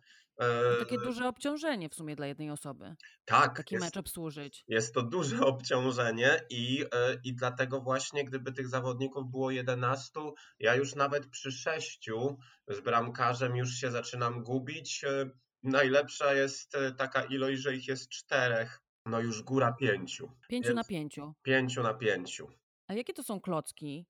takie 0.80 0.98
duże 0.98 1.28
obciążenie 1.28 1.90
w 1.90 1.96
sumie 1.96 2.16
dla 2.16 2.28
jednej 2.28 2.52
osoby. 2.52 2.96
Tak. 3.26 3.58
Taki 3.58 3.76
jest, 3.76 3.86
mecz 3.86 3.98
obsłużyć. 3.98 4.64
Jest 4.68 4.94
to 4.94 5.02
duże 5.02 5.46
obciążenie 5.46 6.40
i, 6.50 6.86
e, 6.94 7.18
i 7.24 7.36
dlatego 7.36 7.82
właśnie 7.82 8.26
gdyby 8.26 8.52
tych 8.52 8.68
zawodników 8.68 9.32
było 9.32 9.52
11, 9.52 10.12
ja 10.60 10.76
już 10.76 10.96
nawet 10.96 11.28
przy 11.28 11.52
sześciu 11.52 12.38
z 12.68 12.80
bramkarzem 12.80 13.56
już 13.56 13.74
się 13.74 13.92
zaczynam 13.92 14.44
gubić. 14.44 15.04
E, 15.04 15.30
najlepsza 15.64 16.34
jest 16.34 16.76
e, 16.76 16.92
taka 16.92 17.24
ilość, 17.24 17.62
że 17.62 17.76
ich 17.76 17.88
jest 17.88 18.10
czterech. 18.10 18.80
No 19.06 19.20
już 19.20 19.44
góra 19.44 19.74
pięciu. 19.74 20.32
Pięciu 20.48 20.68
Więc 20.68 20.76
na 20.76 20.84
pięciu. 20.84 21.34
Pięciu 21.44 21.84
na 21.84 21.94
pięciu. 21.94 22.48
A 22.88 22.94
jakie 22.94 23.14
to 23.14 23.24
są 23.24 23.42
klocki? 23.42 24.06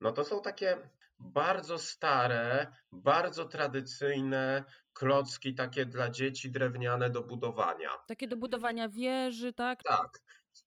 No 0.00 0.12
to 0.12 0.24
są 0.24 0.42
takie 0.42 0.78
bardzo 1.18 1.78
stare, 1.78 2.72
bardzo 2.92 3.44
tradycyjne 3.44 4.64
klocki 4.92 5.54
takie 5.54 5.86
dla 5.86 6.10
dzieci 6.10 6.50
drewniane 6.50 7.10
do 7.10 7.22
budowania. 7.22 7.90
Takie 8.08 8.28
do 8.28 8.36
budowania 8.36 8.88
wieży, 8.88 9.52
tak? 9.52 9.82
Tak. 9.82 10.18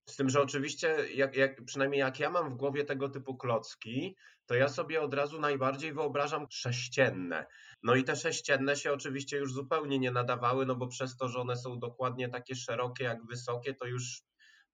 Z 0.06 0.16
tym, 0.16 0.30
że 0.30 0.42
oczywiście, 0.42 0.96
jak, 1.14 1.36
jak, 1.36 1.66
przynajmniej 1.66 2.00
jak 2.00 2.20
ja 2.20 2.30
mam 2.30 2.50
w 2.50 2.58
głowie 2.58 2.86
tego 2.86 3.10
typu 3.10 3.38
klocki, 3.38 4.16
to 4.46 4.56
ja 4.56 4.70
sobie 4.70 5.02
od 5.02 5.14
razu 5.14 5.40
najbardziej 5.40 5.94
wyobrażam 5.94 6.48
sześcienne. 6.50 7.46
No 7.84 7.96
i 7.96 8.04
te 8.04 8.16
sześcienne 8.16 8.76
się 8.76 8.94
oczywiście 8.94 9.38
już 9.38 9.54
zupełnie 9.54 10.00
nie 10.00 10.12
nadawały, 10.12 10.66
no 10.66 10.76
bo 10.76 10.88
przez 10.88 11.18
to, 11.18 11.30
że 11.30 11.40
one 11.40 11.58
są 11.58 11.80
dokładnie 11.80 12.30
takie 12.30 12.56
szerokie 12.56 13.04
jak 13.04 13.26
wysokie, 13.26 13.74
to 13.74 13.86
już 13.86 14.22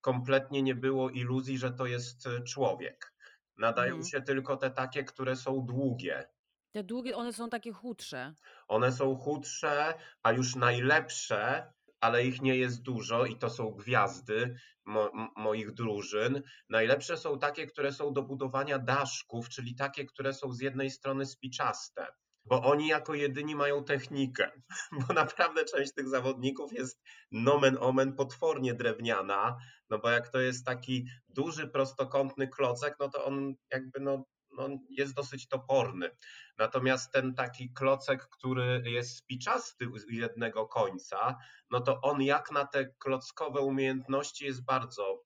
kompletnie 0.02 0.62
nie 0.62 0.76
było 0.76 1.10
iluzji, 1.10 1.58
że 1.58 1.72
to 1.72 1.86
jest 1.86 2.28
człowiek. 2.48 3.15
Nadają 3.58 3.96
mhm. 3.96 4.10
się 4.10 4.22
tylko 4.22 4.58
te 4.58 4.72
takie, 4.72 5.04
które 5.04 5.36
są 5.36 5.66
długie. 5.66 6.30
Te 6.72 6.84
długie, 6.84 7.16
one 7.16 7.34
są 7.34 7.50
takie 7.50 7.72
chudsze. 7.72 8.36
One 8.68 8.92
są 8.92 9.16
chudsze, 9.16 9.94
a 10.24 10.32
już 10.32 10.56
najlepsze, 10.56 11.74
ale 12.00 12.26
ich 12.26 12.42
nie 12.42 12.56
jest 12.56 12.82
dużo 12.82 13.26
i 13.26 13.38
to 13.38 13.50
są 13.50 13.72
gwiazdy 13.72 14.56
mo 14.86 15.12
moich 15.36 15.74
drużyn. 15.74 16.42
Najlepsze 16.70 17.18
są 17.18 17.40
takie, 17.40 17.68
które 17.68 17.94
są 17.94 18.14
do 18.14 18.24
budowania 18.24 18.80
daszków, 18.80 19.50
czyli 19.50 19.76
takie, 19.76 20.06
które 20.06 20.34
są 20.34 20.54
z 20.54 20.60
jednej 20.60 20.90
strony 20.90 21.26
spiczaste 21.26 22.08
bo 22.46 22.64
oni 22.64 22.88
jako 22.88 23.14
jedyni 23.14 23.56
mają 23.56 23.84
technikę, 23.84 24.52
bo 25.08 25.14
naprawdę 25.14 25.66
część 25.66 25.94
tych 25.94 26.10
zawodników 26.10 26.74
jest 26.74 27.04
nomen 27.32 27.78
omen 27.80 28.14
potwornie 28.14 28.74
drewniana, 28.74 29.58
no 29.90 30.00
bo 30.00 30.10
jak 30.10 30.30
to 30.30 30.40
jest 30.40 30.66
taki 30.66 31.08
duży, 31.30 31.68
prostokątny 31.68 32.48
klocek, 32.48 32.96
no 33.00 33.10
to 33.10 33.26
on 33.26 33.56
jakby 33.72 34.00
no, 34.00 34.26
no 34.52 34.70
jest 34.90 35.14
dosyć 35.14 35.48
toporny. 35.48 36.10
Natomiast 36.58 37.12
ten 37.12 37.34
taki 37.34 37.74
klocek, 37.74 38.28
który 38.30 38.84
jest 38.86 39.18
spiczasty 39.18 39.88
z 39.96 40.12
jednego 40.12 40.68
końca, 40.68 41.38
no 41.72 41.82
to 41.82 42.02
on 42.02 42.22
jak 42.22 42.52
na 42.52 42.66
te 42.66 42.86
klockowe 43.00 43.62
umiejętności 43.62 44.46
jest 44.46 44.66
bardzo 44.66 45.24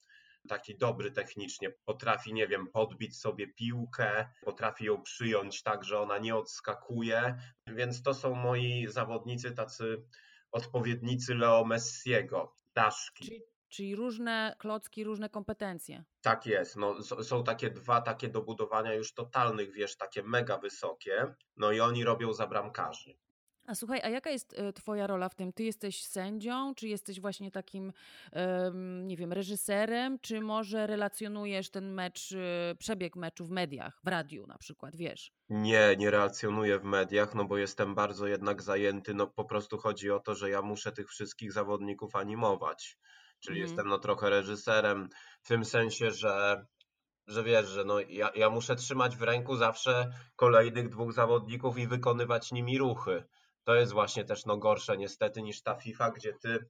taki 0.50 0.78
dobry 0.78 1.12
technicznie, 1.12 1.70
potrafi, 1.86 2.34
nie 2.34 2.48
wiem, 2.48 2.68
podbić 2.68 3.18
sobie 3.18 3.48
piłkę, 3.48 4.30
potrafi 4.42 4.86
ją 4.86 5.02
przyjąć 5.02 5.64
tak, 5.64 5.84
że 5.84 6.00
ona 6.00 6.18
nie 6.18 6.36
odskakuje, 6.36 7.38
więc 7.68 8.02
to 8.04 8.14
są 8.14 8.36
moi 8.36 8.88
zawodnicy, 8.88 9.52
tacy 9.52 10.04
odpowiednicy 10.52 11.36
Leo 11.36 11.66
Messiego, 11.66 12.56
Daszki. 12.74 13.26
Czyli, 13.26 13.42
czyli 13.70 13.96
różne 13.96 14.56
klocki, 14.60 15.04
różne 15.04 15.30
kompetencje. 15.30 16.04
Tak 16.22 16.46
jest, 16.46 16.76
no, 16.76 17.04
są 17.04 17.44
takie 17.44 17.70
dwa 17.70 18.02
takie 18.02 18.30
do 18.30 18.42
budowania 18.42 18.94
już 18.94 19.14
totalnych, 19.14 19.72
wiesz, 19.72 19.98
takie 19.98 20.24
mega 20.24 20.58
wysokie, 20.58 21.36
no 21.58 21.72
i 21.72 21.80
oni 21.80 22.04
robią 22.04 22.34
za 22.34 22.48
bramkarzy. 22.48 23.18
A 23.70 23.76
słuchaj, 23.76 24.02
a 24.04 24.10
jaka 24.10 24.30
jest 24.30 24.54
e, 24.58 24.74
Twoja 24.74 25.08
rola 25.08 25.30
w 25.30 25.36
tym? 25.36 25.54
Ty 25.54 25.64
jesteś 25.64 26.04
sędzią, 26.04 26.76
czy 26.76 26.88
jesteś 26.88 27.22
właśnie 27.22 27.52
takim, 27.52 27.94
nie 29.04 29.18
wiem, 29.18 29.34
reżyserem, 29.34 30.20
czy 30.20 30.42
może 30.42 30.88
relacjonujesz 30.88 31.70
ten 31.70 31.94
mecz, 31.94 32.32
e, 32.32 32.76
przebieg 32.76 33.16
meczu 33.16 33.46
w 33.46 33.50
mediach, 33.50 34.00
w 34.04 34.08
radiu 34.08 34.48
na 34.48 34.58
przykład, 34.58 34.96
wiesz? 34.96 35.32
Nie, 35.50 35.96
nie 35.98 36.12
relacjonuję 36.12 36.80
w 36.80 36.84
mediach, 36.84 37.36
no 37.36 37.46
bo 37.46 37.58
jestem 37.58 37.96
bardzo 37.96 38.28
jednak 38.28 38.62
zajęty. 38.62 39.14
No 39.14 39.28
po 39.28 39.46
prostu 39.46 39.78
chodzi 39.78 40.12
o 40.12 40.20
to, 40.20 40.36
że 40.36 40.50
ja 40.50 40.62
muszę 40.62 40.92
tych 40.92 41.10
wszystkich 41.10 41.52
zawodników 41.52 42.16
animować. 42.16 42.98
Czyli 43.40 43.60
mm. 43.60 43.68
jestem 43.68 43.88
no 43.88 44.00
trochę 44.00 44.30
reżyserem 44.30 45.10
w 45.42 45.48
tym 45.48 45.66
sensie, 45.66 46.12
że 46.12 46.66
że 47.28 47.44
wiesz, 47.44 47.68
że 47.68 47.84
no 47.84 48.00
ja, 48.00 48.30
ja 48.36 48.50
muszę 48.50 48.76
trzymać 48.76 49.18
w 49.18 49.22
ręku 49.22 49.56
zawsze 49.56 50.12
kolejnych 50.36 50.90
dwóch 50.90 51.14
zawodników 51.14 51.78
i 51.78 51.88
wykonywać 51.88 52.52
nimi 52.52 52.78
ruchy 52.78 53.24
to 53.64 53.76
jest 53.76 53.94
właśnie 53.94 54.26
też 54.26 54.46
no 54.46 54.58
gorsze 54.58 54.98
niestety 54.98 55.42
niż 55.42 55.62
ta 55.62 55.76
FIFA, 55.76 56.12
gdzie 56.12 56.34
ty 56.34 56.70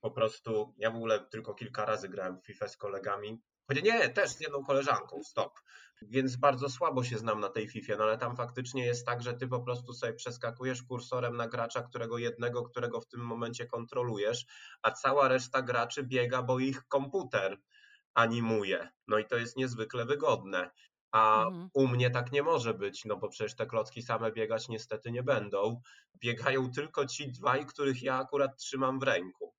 po 0.00 0.10
prostu, 0.10 0.74
ja 0.78 0.90
w 0.90 0.96
ogóle 0.96 1.20
tylko 1.20 1.54
kilka 1.54 1.84
razy 1.84 2.08
grałem 2.08 2.40
w 2.40 2.46
FIFA 2.46 2.68
z 2.68 2.76
kolegami, 2.76 3.40
choć 3.68 3.82
nie, 3.82 4.08
też 4.08 4.30
z 4.30 4.40
jedną 4.40 4.64
koleżanką, 4.64 5.22
stop, 5.24 5.60
więc 6.02 6.36
bardzo 6.36 6.68
słabo 6.68 7.04
się 7.04 7.18
znam 7.18 7.40
na 7.40 7.48
tej 7.48 7.68
FIFA, 7.68 7.96
no 7.96 8.04
ale 8.04 8.18
tam 8.18 8.36
faktycznie 8.36 8.86
jest 8.86 9.06
tak, 9.06 9.22
że 9.22 9.34
ty 9.34 9.48
po 9.48 9.60
prostu 9.60 9.92
sobie 9.92 10.12
przeskakujesz 10.12 10.82
kursorem 10.82 11.36
na 11.36 11.48
gracza, 11.48 11.82
którego 11.82 12.18
jednego, 12.18 12.62
którego 12.62 13.00
w 13.00 13.06
tym 13.06 13.20
momencie 13.20 13.66
kontrolujesz, 13.66 14.46
a 14.82 14.90
cała 14.90 15.28
reszta 15.28 15.62
graczy 15.62 16.02
biega, 16.02 16.42
bo 16.42 16.58
ich 16.58 16.82
komputer 16.88 17.58
animuje. 18.14 18.88
No 19.08 19.18
i 19.18 19.26
to 19.26 19.36
jest 19.36 19.56
niezwykle 19.56 20.04
wygodne. 20.04 20.70
A 21.12 21.44
mhm. 21.46 21.68
u 21.74 21.88
mnie 21.88 22.10
tak 22.10 22.32
nie 22.32 22.42
może 22.42 22.74
być, 22.74 23.04
no 23.04 23.16
bo 23.16 23.28
przecież 23.28 23.56
te 23.56 23.66
klocki 23.66 24.02
same 24.02 24.32
biegać 24.32 24.68
niestety 24.68 25.10
nie 25.10 25.22
będą. 25.22 25.80
Biegają 26.14 26.70
tylko 26.70 27.06
ci 27.06 27.32
dwaj, 27.32 27.66
których 27.66 28.02
ja 28.02 28.16
akurat 28.16 28.56
trzymam 28.56 28.98
w 28.98 29.02
ręku. 29.02 29.54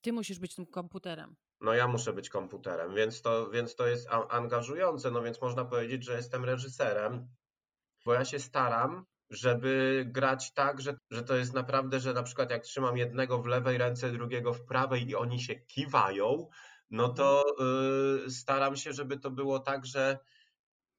Ty 0.00 0.12
musisz 0.12 0.38
być 0.38 0.54
tym 0.54 0.66
komputerem. 0.66 1.36
No 1.60 1.74
ja 1.74 1.88
muszę 1.88 2.12
być 2.12 2.28
komputerem, 2.28 2.94
więc 2.94 3.22
to, 3.22 3.50
więc 3.50 3.74
to 3.74 3.86
jest 3.86 4.08
angażujące, 4.30 5.10
no 5.10 5.22
więc 5.22 5.40
można 5.40 5.64
powiedzieć, 5.64 6.04
że 6.04 6.16
jestem 6.16 6.44
reżyserem, 6.44 7.28
bo 8.04 8.14
ja 8.14 8.24
się 8.24 8.38
staram, 8.38 9.04
żeby 9.30 10.04
grać 10.08 10.52
tak, 10.52 10.80
że, 10.80 10.98
że 11.10 11.22
to 11.22 11.36
jest 11.36 11.54
naprawdę, 11.54 12.00
że 12.00 12.12
na 12.12 12.22
przykład 12.22 12.50
jak 12.50 12.62
trzymam 12.62 12.96
jednego 12.96 13.42
w 13.42 13.46
lewej 13.46 13.78
ręce, 13.78 14.10
drugiego 14.10 14.54
w 14.54 14.64
prawej 14.64 15.08
i 15.08 15.16
oni 15.16 15.40
się 15.40 15.54
kiwają, 15.54 16.48
no 16.90 17.08
to 17.08 17.44
yy, 18.24 18.30
staram 18.30 18.76
się, 18.76 18.92
żeby 18.92 19.18
to 19.18 19.30
było 19.30 19.58
tak, 19.58 19.86
że 19.86 20.18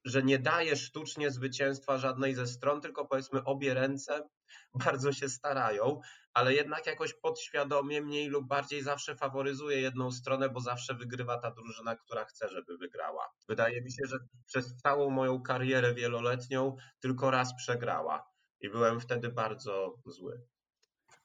że 0.06 0.24
nie 0.24 0.40
daje 0.40 0.76
sztucznie 0.76 1.32
zwycięstwa 1.32 1.98
żadnej 1.98 2.36
ze 2.36 2.48
stron, 2.48 2.82
tylko 2.82 3.06
powiedzmy 3.06 3.44
obie 3.44 3.74
ręce 3.74 4.30
bardzo 4.86 5.14
się 5.14 5.30
starają, 5.30 6.02
ale 6.34 6.54
jednak 6.54 6.86
jakoś 6.86 7.14
podświadomie 7.14 8.02
mniej 8.02 8.28
lub 8.28 8.48
bardziej 8.48 8.84
zawsze 8.84 9.16
faworyzuje 9.16 9.82
jedną 9.82 10.12
stronę, 10.12 10.50
bo 10.50 10.60
zawsze 10.60 10.94
wygrywa 10.94 11.38
ta 11.40 11.52
drużyna, 11.52 11.96
która 11.96 12.26
chce, 12.26 12.50
żeby 12.50 12.78
wygrała. 12.78 13.30
Wydaje 13.48 13.82
mi 13.82 13.92
się, 13.92 14.06
że 14.06 14.18
przez 14.46 14.76
całą 14.76 15.10
moją 15.10 15.42
karierę 15.42 15.94
wieloletnią 15.94 16.76
tylko 17.00 17.32
raz 17.32 17.56
przegrała 17.56 18.30
i 18.62 18.70
byłem 18.70 19.00
wtedy 19.00 19.30
bardzo 19.30 19.96
zły. 20.06 20.42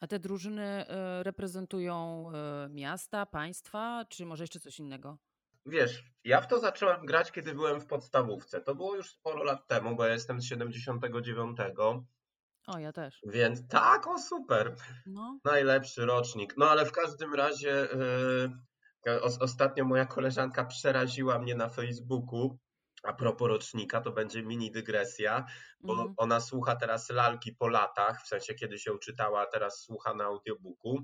A 0.01 0.07
te 0.07 0.19
drużyny 0.19 0.63
e, 0.63 1.23
reprezentują 1.23 2.27
e, 2.31 2.69
miasta, 2.69 3.27
państwa, 3.27 4.05
czy 4.09 4.27
może 4.27 4.43
jeszcze 4.43 4.61
coś 4.61 4.79
innego? 4.79 5.19
Wiesz, 5.67 6.05
ja 6.25 6.41
w 6.41 6.47
to 6.47 6.59
zacząłem 6.59 7.07
grać, 7.07 7.33
kiedy 7.33 7.55
byłem 7.55 7.81
w 7.81 7.87
podstawówce. 7.87 8.61
To 8.61 8.75
było 8.75 8.97
już 8.97 9.11
sporo 9.11 9.45
lat 9.45 9.67
temu, 9.67 9.97
bo 9.97 10.05
ja 10.05 10.13
jestem 10.13 10.41
z 10.41 10.45
79. 10.45 11.59
O, 12.67 12.79
ja 12.79 12.93
też. 12.93 13.21
Więc 13.27 13.69
tak, 13.69 14.07
o 14.07 14.19
super. 14.19 14.75
No. 15.07 15.39
Najlepszy 15.45 16.07
rocznik. 16.07 16.55
No 16.57 16.71
ale 16.71 16.87
w 16.87 16.93
każdym 16.93 17.35
razie 17.35 17.89
yy, 19.07 19.23
ostatnio 19.41 19.85
moja 19.85 20.07
koleżanka 20.07 20.65
przeraziła 20.65 21.39
mnie 21.39 21.55
na 21.55 21.69
Facebooku, 21.69 22.59
a 23.03 23.13
propos 23.13 23.49
rocznika, 23.49 24.01
to 24.01 24.13
będzie 24.13 24.43
mini 24.43 24.71
dygresja, 24.73 25.45
bo 25.81 25.93
Mhm. 25.93 26.15
ona 26.17 26.41
słucha 26.41 26.77
teraz 26.77 27.11
lalki 27.11 27.53
po 27.53 27.69
latach, 27.69 28.23
w 28.23 28.27
sensie 28.27 28.55
kiedy 28.55 28.79
się 28.79 28.99
czytała, 28.99 29.41
a 29.43 29.47
teraz 29.47 29.83
słucha 29.83 30.15
na 30.15 30.25
audiobooku 30.25 30.99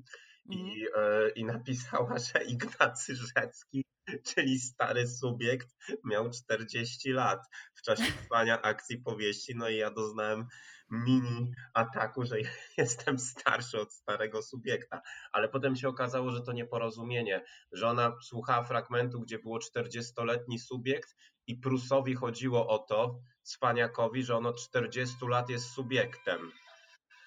Mhm. 0.50 0.66
i, 0.68 0.86
e, 0.96 1.30
i 1.30 1.44
napisała, 1.44 2.14
że 2.34 2.44
Ignacy 2.44 3.14
Rzecki, 3.16 3.84
czyli 4.34 4.58
stary 4.58 5.08
subiekt, 5.08 5.68
miał 6.04 6.30
40 6.30 7.12
lat 7.12 7.40
w 7.74 7.82
czasie 7.82 8.02
trwania 8.22 8.62
akcji 8.62 8.98
powieści, 8.98 9.56
no 9.56 9.68
i 9.68 9.76
ja 9.76 9.90
doznałem 9.90 10.46
mini 10.90 11.52
ataku, 11.74 12.24
że 12.24 12.36
jestem 12.78 13.18
starszy 13.18 13.80
od 13.80 13.92
starego 13.92 14.42
subiekta, 14.42 15.02
ale 15.32 15.48
potem 15.48 15.76
się 15.76 15.88
okazało, 15.88 16.30
że 16.30 16.42
to 16.42 16.52
nieporozumienie, 16.52 17.44
że 17.72 17.88
ona 17.88 18.16
słuchała 18.22 18.64
fragmentu, 18.64 19.20
gdzie 19.20 19.38
było 19.38 19.58
40-letni 19.58 20.58
subiekt 20.58 21.16
i 21.46 21.56
Prusowi 21.56 22.14
chodziło 22.14 22.68
o 22.68 22.78
to, 22.78 23.20
Cwaniakowi, 23.42 24.22
że 24.22 24.36
on 24.36 24.46
od 24.46 24.60
40 24.60 25.16
lat 25.28 25.50
jest 25.50 25.70
subiektem. 25.70 26.52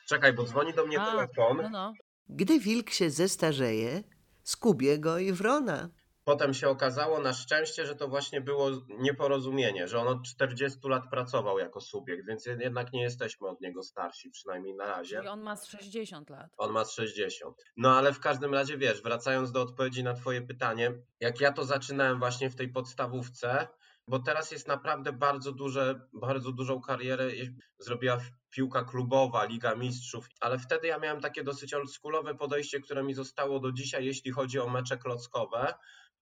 Czekaj, 0.07 0.33
bo 0.33 0.43
dzwoni 0.43 0.73
do 0.73 0.85
mnie 0.85 1.01
A, 1.01 1.11
telefon. 1.11 1.57
No, 1.57 1.69
no. 1.69 1.93
Gdy 2.29 2.59
wilk 2.59 2.89
się 2.89 3.09
zestarzeje, 3.09 4.03
skubie 4.43 4.99
go 4.99 5.19
i 5.19 5.31
wrona. 5.31 5.89
Potem 6.23 6.53
się 6.53 6.69
okazało 6.69 7.19
na 7.19 7.33
szczęście, 7.33 7.85
że 7.85 7.95
to 7.95 8.07
właśnie 8.07 8.41
było 8.41 8.69
nieporozumienie, 8.89 9.87
że 9.87 9.99
on 9.99 10.07
od 10.07 10.23
40 10.23 10.79
lat 10.87 11.09
pracował 11.09 11.59
jako 11.59 11.81
subiekt, 11.81 12.27
więc 12.27 12.45
jednak 12.45 12.93
nie 12.93 13.01
jesteśmy 13.01 13.47
od 13.47 13.61
niego 13.61 13.83
starsi, 13.83 14.31
przynajmniej 14.31 14.75
na 14.75 14.85
razie. 14.85 15.17
Czyli 15.17 15.27
on 15.27 15.41
ma 15.41 15.55
z 15.55 15.67
60 15.67 16.29
lat. 16.29 16.51
On 16.57 16.71
ma 16.71 16.85
z 16.85 16.91
60. 16.91 17.57
No 17.77 17.97
ale 17.97 18.13
w 18.13 18.19
każdym 18.19 18.53
razie 18.53 18.77
wiesz, 18.77 19.01
wracając 19.01 19.51
do 19.51 19.61
odpowiedzi 19.61 20.03
na 20.03 20.13
Twoje 20.13 20.41
pytanie, 20.41 20.93
jak 21.19 21.41
ja 21.41 21.51
to 21.51 21.65
zaczynałem 21.65 22.19
właśnie 22.19 22.49
w 22.49 22.55
tej 22.55 22.69
podstawówce, 22.69 23.67
bo 24.07 24.19
teraz 24.19 24.51
jest 24.51 24.67
naprawdę 24.67 25.13
bardzo 25.13 25.51
duże, 25.51 26.07
bardzo 26.13 26.51
dużą 26.51 26.81
karierę 26.81 27.31
zrobiła 27.79 28.17
piłka 28.49 28.83
klubowa, 28.83 29.45
Liga 29.45 29.75
Mistrzów, 29.75 30.27
ale 30.39 30.59
wtedy 30.59 30.87
ja 30.87 30.99
miałem 30.99 31.21
takie 31.21 31.43
dosyć 31.43 31.73
oldschoolowe 31.73 32.35
podejście, 32.35 32.79
które 32.79 33.03
mi 33.03 33.13
zostało 33.13 33.59
do 33.59 33.71
dzisiaj, 33.71 34.05
jeśli 34.05 34.31
chodzi 34.31 34.59
o 34.59 34.69
mecze 34.69 34.97
klockowe. 34.97 35.73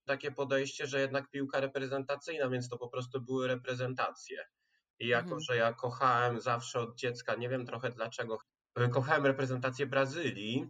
Takie 0.05 0.31
podejście, 0.31 0.87
że 0.87 0.99
jednak 0.99 1.29
piłka 1.29 1.59
reprezentacyjna, 1.59 2.49
więc 2.49 2.69
to 2.69 2.77
po 2.77 2.87
prostu 2.89 3.21
były 3.21 3.47
reprezentacje. 3.47 4.45
I 4.99 5.07
jako, 5.07 5.23
Mhm. 5.23 5.41
że 5.41 5.55
ja 5.55 5.73
kochałem 5.73 6.39
zawsze 6.39 6.79
od 6.79 6.95
dziecka, 6.95 7.35
nie 7.35 7.49
wiem 7.49 7.65
trochę 7.65 7.89
dlaczego, 7.89 8.37
kochałem 8.91 9.25
reprezentację 9.25 9.85
Brazylii 9.85 10.67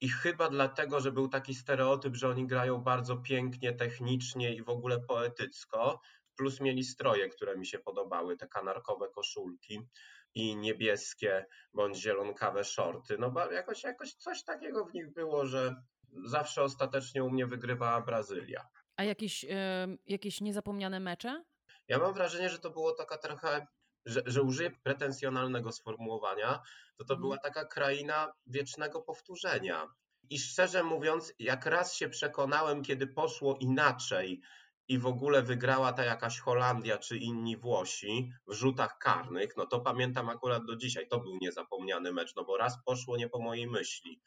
i 0.00 0.08
chyba 0.08 0.48
dlatego, 0.48 1.00
że 1.00 1.12
był 1.12 1.28
taki 1.28 1.54
stereotyp, 1.54 2.16
że 2.16 2.28
oni 2.28 2.46
grają 2.46 2.78
bardzo 2.78 3.16
pięknie, 3.16 3.72
technicznie 3.72 4.54
i 4.54 4.62
w 4.62 4.68
ogóle 4.68 5.00
poetycko, 5.00 6.00
plus 6.36 6.60
mieli 6.60 6.84
stroje, 6.84 7.28
które 7.28 7.56
mi 7.56 7.66
się 7.66 7.78
podobały, 7.78 8.36
te 8.36 8.48
kanarkowe 8.48 9.08
koszulki 9.08 9.88
i 10.34 10.56
niebieskie 10.56 11.46
bądź 11.72 11.96
zielonkawe 11.96 12.64
shorty. 12.64 13.18
No 13.18 13.30
bo 13.30 13.52
jakoś, 13.52 13.82
jakoś 13.82 14.14
coś 14.14 14.44
takiego 14.44 14.84
w 14.84 14.94
nich 14.94 15.12
było, 15.12 15.46
że 15.46 15.82
zawsze 16.24 16.62
ostatecznie 16.62 17.24
u 17.24 17.30
mnie 17.30 17.46
wygrywała 17.46 18.00
Brazylia. 18.00 18.68
A 18.96 19.04
jakieś, 19.04 19.44
jakieś 20.06 20.40
niezapomniane 20.40 21.00
mecze? 21.00 21.44
Ja 21.88 21.98
mam 21.98 22.14
wrażenie, 22.14 22.48
że 22.48 22.58
to 22.58 22.70
było 22.70 22.92
taka 22.94 23.18
trochę, 23.18 23.66
że, 24.06 24.22
że 24.26 24.42
użyję 24.42 24.70
pretensjonalnego 24.70 25.72
sformułowania, 25.72 26.62
to 26.96 27.04
to 27.04 27.14
Mhm. 27.14 27.20
była 27.20 27.38
taka 27.38 27.64
kraina 27.64 28.32
wiecznego 28.46 29.02
powtórzenia. 29.02 29.86
I 30.30 30.38
szczerze 30.38 30.82
mówiąc, 30.82 31.32
jak 31.38 31.66
raz 31.66 31.94
się 31.94 32.08
przekonałem, 32.08 32.82
kiedy 32.82 33.06
poszło 33.06 33.56
inaczej 33.60 34.40
i 34.88 34.98
w 34.98 35.06
ogóle 35.06 35.42
wygrała 35.42 35.92
ta 35.92 36.04
jakaś 36.04 36.38
Holandia 36.40 36.98
czy 36.98 37.18
inni 37.18 37.56
Włosi 37.56 38.32
w 38.46 38.52
rzutach 38.52 38.98
karnych, 38.98 39.56
no 39.56 39.66
to 39.66 39.80
pamiętam 39.80 40.28
akurat 40.28 40.64
do 40.66 40.76
dzisiaj, 40.76 41.08
to 41.08 41.20
był 41.20 41.38
niezapomniany 41.40 42.12
mecz, 42.12 42.36
no 42.36 42.44
bo 42.44 42.56
raz 42.56 42.84
poszło 42.84 43.16
nie 43.16 43.28
po 43.28 43.38
mojej 43.38 43.66
myśli, 43.66 44.20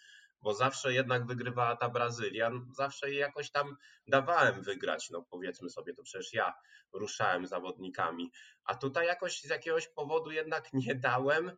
bo 0.46 0.54
zawsze 0.54 0.94
jednak 0.94 1.26
wygrywała 1.26 1.76
ta 1.76 1.90
Brazylia, 1.90 2.52
zawsze 2.72 3.10
jej 3.10 3.20
jakoś 3.20 3.52
tam 3.52 3.78
dawałem 4.08 4.62
wygrać, 4.62 5.10
no 5.10 5.22
powiedzmy 5.30 5.70
sobie, 5.70 5.94
to 5.94 6.04
przecież 6.04 6.34
ja 6.34 6.54
ruszałem 6.94 7.48
zawodnikami, 7.48 8.32
a 8.64 8.76
tutaj 8.76 9.08
jakoś 9.08 9.42
z 9.42 9.50
jakiegoś 9.50 9.88
powodu 9.88 10.32
jednak 10.32 10.74
nie 10.74 10.96
dałem, 10.96 11.52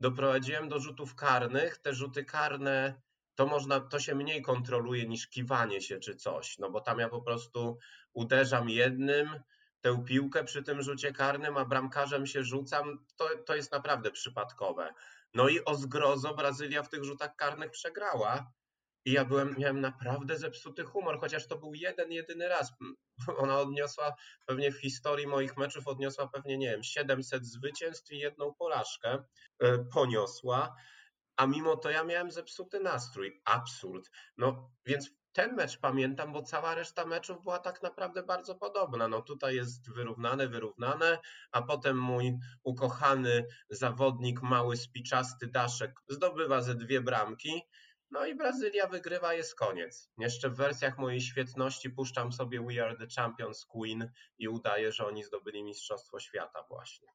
doprowadziłem 0.00 0.68
do 0.68 0.80
rzutów 0.80 1.14
karnych, 1.14 1.78
te 1.78 1.94
rzuty 1.94 2.24
karne 2.24 3.00
to 3.34 3.46
można, 3.46 3.80
to 3.80 4.00
się 4.00 4.14
mniej 4.14 4.42
kontroluje 4.42 5.08
niż 5.08 5.28
kiwanie 5.28 5.80
się 5.80 5.98
czy 5.98 6.16
coś, 6.16 6.58
no 6.58 6.70
bo 6.70 6.80
tam 6.80 6.98
ja 6.98 7.08
po 7.08 7.22
prostu 7.22 7.78
uderzam 8.12 8.68
jednym, 8.68 9.40
tę 9.80 10.04
piłkę 10.04 10.44
przy 10.44 10.62
tym 10.62 10.82
rzucie 10.82 11.12
karnym, 11.12 11.56
a 11.56 11.64
bramkarzem 11.64 12.26
się 12.26 12.44
rzucam, 12.44 13.04
to, 13.16 13.28
to 13.46 13.56
jest 13.56 13.72
naprawdę 13.72 14.10
przypadkowe. 14.10 14.94
No 15.34 15.48
i 15.48 15.64
o 15.64 15.74
zgrozo 15.74 16.34
Brazylia 16.34 16.82
w 16.82 16.88
tych 16.88 17.04
rzutach 17.04 17.36
karnych 17.36 17.70
przegrała. 17.70 18.52
I 19.04 19.12
ja 19.12 19.24
byłem, 19.24 19.54
miałem 19.58 19.80
naprawdę 19.80 20.38
zepsuty 20.38 20.84
humor, 20.84 21.20
chociaż 21.20 21.46
to 21.46 21.58
był 21.58 21.74
jeden, 21.74 22.12
jedyny 22.12 22.48
raz. 22.48 22.72
Ona 23.42 23.58
odniosła 23.58 24.14
pewnie 24.46 24.72
w 24.72 24.80
historii 24.80 25.26
moich 25.26 25.56
meczów, 25.56 25.88
odniosła 25.88 26.28
pewnie, 26.28 26.58
nie 26.58 26.70
wiem, 26.70 26.82
700 26.82 27.46
zwycięstw 27.46 28.12
i 28.12 28.18
jedną 28.18 28.54
porażkę 28.54 29.24
e, 29.58 29.78
poniosła, 29.78 30.76
a 31.36 31.46
mimo 31.46 31.76
to 31.76 31.90
ja 31.90 32.04
miałem 32.04 32.30
zepsuty 32.30 32.80
nastrój. 32.80 33.42
Absurd. 33.44 34.10
No 34.36 34.70
więc 34.86 35.10
ten 35.32 35.54
mecz 35.54 35.78
pamiętam, 35.78 36.32
bo 36.32 36.42
cała 36.42 36.74
reszta 36.74 37.06
meczów 37.06 37.42
była 37.42 37.58
tak 37.58 37.82
naprawdę 37.82 38.22
bardzo 38.22 38.54
podobna. 38.54 39.08
No 39.08 39.22
tutaj 39.22 39.56
jest 39.56 39.92
wyrównane, 39.94 40.48
wyrównane, 40.48 41.18
a 41.52 41.62
potem 41.62 41.98
mój 41.98 42.38
ukochany 42.62 43.46
zawodnik, 43.70 44.42
mały 44.42 44.76
spiczasty 44.76 45.46
Daszek 45.46 46.00
zdobywa 46.08 46.60
ze 46.60 46.74
dwie 46.74 47.00
bramki. 47.00 47.62
No 48.10 48.26
i 48.26 48.34
Brazylia 48.34 48.86
wygrywa, 48.86 49.34
jest 49.34 49.54
koniec. 49.54 50.10
Jeszcze 50.18 50.50
w 50.50 50.56
wersjach 50.56 50.98
mojej 50.98 51.20
świetności 51.20 51.90
puszczam 51.90 52.32
sobie 52.32 52.60
We 52.60 52.84
Are 52.84 52.96
the 52.96 53.06
Champions 53.16 53.66
Queen 53.66 54.10
i 54.38 54.48
udaję, 54.48 54.92
że 54.92 55.06
oni 55.06 55.24
zdobyli 55.24 55.64
Mistrzostwo 55.64 56.20
Świata 56.20 56.62
właśnie. 56.68 57.08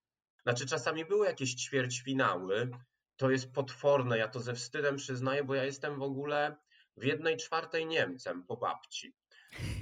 Znaczy 0.43 0.65
czasami 0.65 1.05
były 1.05 1.25
jakieś 1.25 1.55
ćwierćfinały, 1.55 2.69
to 3.15 3.29
jest 3.29 3.53
potworne, 3.53 4.17
ja 4.17 4.27
to 4.27 4.39
ze 4.39 4.53
wstydem 4.53 4.95
przyznaję, 4.95 5.43
bo 5.43 5.55
ja 5.55 5.63
jestem 5.63 5.99
w 5.99 6.03
ogóle 6.03 6.55
w 6.97 7.03
jednej 7.03 7.37
czwartej 7.37 7.85
Niemcem 7.85 8.43
po 8.43 8.57
babci. 8.57 9.13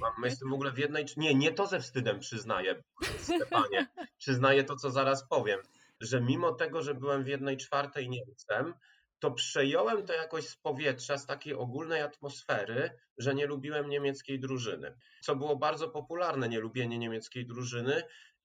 Mam, 0.00 0.12
jestem 0.24 0.50
w 0.50 0.52
ogóle 0.52 0.72
w 0.72 0.78
jednej... 0.78 1.06
Nie, 1.16 1.34
nie 1.34 1.52
to 1.52 1.66
ze 1.66 1.80
wstydem 1.80 2.20
przyznaję, 2.20 2.82
Stefanie. 3.18 3.86
Przyznaję 4.18 4.64
to, 4.64 4.76
co 4.76 4.90
zaraz 4.90 5.28
powiem, 5.28 5.60
że 6.00 6.20
mimo 6.20 6.52
tego, 6.52 6.82
że 6.82 6.94
byłem 6.94 7.24
w 7.24 7.28
jednej 7.28 7.56
czwartej 7.56 8.08
Niemcem, 8.08 8.74
to 9.18 9.30
przejąłem 9.30 10.06
to 10.06 10.12
jakoś 10.12 10.48
z 10.48 10.56
powietrza, 10.56 11.18
z 11.18 11.26
takiej 11.26 11.54
ogólnej 11.54 12.02
atmosfery, 12.02 12.90
że 13.18 13.34
nie 13.34 13.46
lubiłem 13.46 13.88
niemieckiej 13.88 14.40
drużyny. 14.40 14.94
Co 15.22 15.36
było 15.36 15.56
bardzo 15.56 15.88
popularne, 15.88 16.48
nielubienie 16.48 16.98
niemieckiej 16.98 17.46
drużyny. 17.46 18.02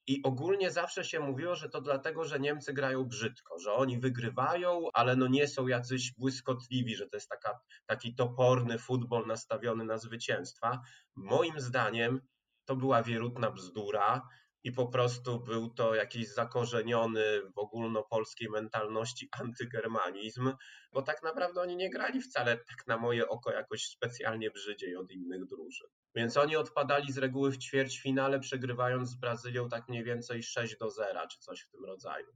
I 0.09 0.23
ogólnie 0.23 0.71
zawsze 0.71 1.03
się 1.03 1.19
mówiło, 1.19 1.55
że 1.55 1.69
to 1.69 1.81
dlatego, 1.81 2.25
że 2.25 2.39
Niemcy 2.39 2.73
grają 2.73 3.05
brzydko, 3.05 3.59
że 3.59 3.73
oni 3.73 3.99
wygrywają, 3.99 4.85
ale 4.93 5.15
no 5.15 5.27
nie 5.27 5.47
są 5.47 5.67
jacyś 5.67 6.13
błyskotliwi, 6.17 6.95
że 6.95 7.09
to 7.09 7.17
jest 7.17 7.29
taka, 7.29 7.59
taki 7.85 8.15
toporny 8.15 8.77
futbol 8.77 9.27
nastawiony 9.27 9.85
na 9.85 9.97
zwycięstwa. 9.97 10.81
Moim 11.15 11.59
zdaniem 11.59 12.21
to 12.65 12.75
była 12.75 13.03
wierutna 13.03 13.51
bzdura 13.51 14.27
i 14.63 14.71
po 14.71 14.87
prostu 14.87 15.39
był 15.39 15.69
to 15.69 15.95
jakiś 15.95 16.33
zakorzeniony 16.33 17.41
w 17.55 17.57
ogólnopolskiej 17.57 18.49
mentalności 18.49 19.29
antygermanizm, 19.31 20.53
bo 20.93 21.01
tak 21.01 21.23
naprawdę 21.23 21.61
oni 21.61 21.75
nie 21.75 21.89
grali 21.89 22.21
wcale 22.21 22.57
tak 22.57 22.87
na 22.87 22.97
moje 22.97 23.27
oko 23.27 23.51
jakoś 23.51 23.85
specjalnie 23.85 24.51
brzydziej 24.51 24.95
od 24.95 25.11
innych 25.11 25.45
drużyn. 25.45 25.89
Więc 26.15 26.37
oni 26.37 26.55
odpadali 26.55 27.11
z 27.11 27.17
reguły 27.17 27.51
w 27.51 27.57
ćwierćfinale, 27.57 28.39
przegrywając 28.39 29.09
z 29.09 29.15
Brazylią 29.15 29.69
tak 29.69 29.89
mniej 29.89 30.03
więcej 30.03 30.43
6 30.43 30.77
do 30.77 30.89
0 30.91 31.27
czy 31.27 31.39
coś 31.39 31.61
w 31.61 31.69
tym 31.69 31.85
rodzaju. 31.85 32.27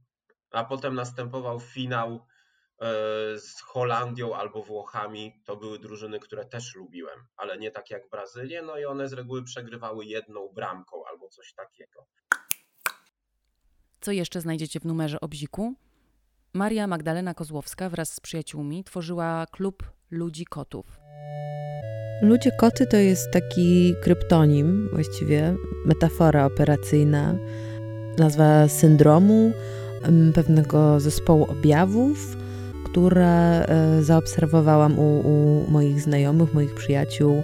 A 0.50 0.64
potem 0.64 0.94
następował 0.94 1.60
finał 1.60 2.26
e, 2.80 2.86
z 3.38 3.60
Holandią 3.60 4.34
albo 4.34 4.62
Włochami. 4.62 5.42
To 5.44 5.56
były 5.56 5.78
drużyny, 5.78 6.20
które 6.20 6.44
też 6.44 6.74
lubiłem, 6.74 7.26
ale 7.36 7.58
nie 7.58 7.70
tak 7.70 7.90
jak 7.90 8.08
Brazylię. 8.10 8.62
No 8.62 8.78
i 8.78 8.84
one 8.84 9.08
z 9.08 9.12
reguły 9.12 9.42
przegrywały 9.42 10.04
jedną 10.04 10.48
bramką 10.48 11.02
albo 11.10 11.28
coś 11.28 11.54
takiego. 11.54 12.06
Co 14.00 14.12
jeszcze 14.12 14.40
znajdziecie 14.40 14.80
w 14.80 14.84
numerze 14.84 15.20
Obziku? 15.20 15.74
Maria 16.52 16.86
Magdalena 16.86 17.34
Kozłowska 17.34 17.88
wraz 17.88 18.14
z 18.14 18.20
przyjaciółmi 18.20 18.84
tworzyła 18.84 19.46
klub 19.50 19.82
Ludzi 20.10 20.44
Kotów. 20.44 21.03
Ludzie 22.22 22.50
koty 22.52 22.86
to 22.86 22.96
jest 22.96 23.30
taki 23.30 23.94
kryptonim, 24.02 24.88
właściwie 24.92 25.54
metafora 25.86 26.46
operacyjna, 26.46 27.38
nazwa 28.18 28.68
syndromu, 28.68 29.52
pewnego 30.34 31.00
zespołu 31.00 31.44
objawów, 31.44 32.36
które 32.84 33.66
e, 33.66 34.02
zaobserwowałam 34.02 34.98
u, 34.98 35.18
u 35.18 35.70
moich 35.70 36.00
znajomych, 36.00 36.54
moich 36.54 36.74
przyjaciół 36.74 37.42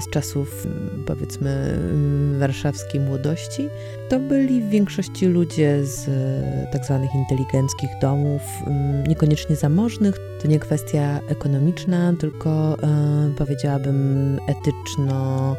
z 0.00 0.10
czasów 0.10 0.66
powiedzmy 1.06 1.50
mm, 1.50 2.38
warszawskiej 2.38 3.00
młodości, 3.00 3.68
to 4.08 4.20
byli 4.20 4.62
w 4.62 4.68
większości 4.68 5.26
ludzie 5.26 5.84
z 5.84 6.08
e, 6.08 6.66
tak 6.72 6.84
zwanych 6.84 7.10
inteligenckich 7.14 7.90
domów, 8.00 8.42
mm, 8.66 9.06
niekoniecznie 9.06 9.56
zamożnych. 9.56 10.16
To 10.42 10.48
nie 10.48 10.58
kwestia 10.58 11.20
ekonomiczna, 11.28 12.12
tylko 12.20 12.76
e, 12.82 13.32
powiedziałabym 13.36 14.38
etyczno, 14.48 15.56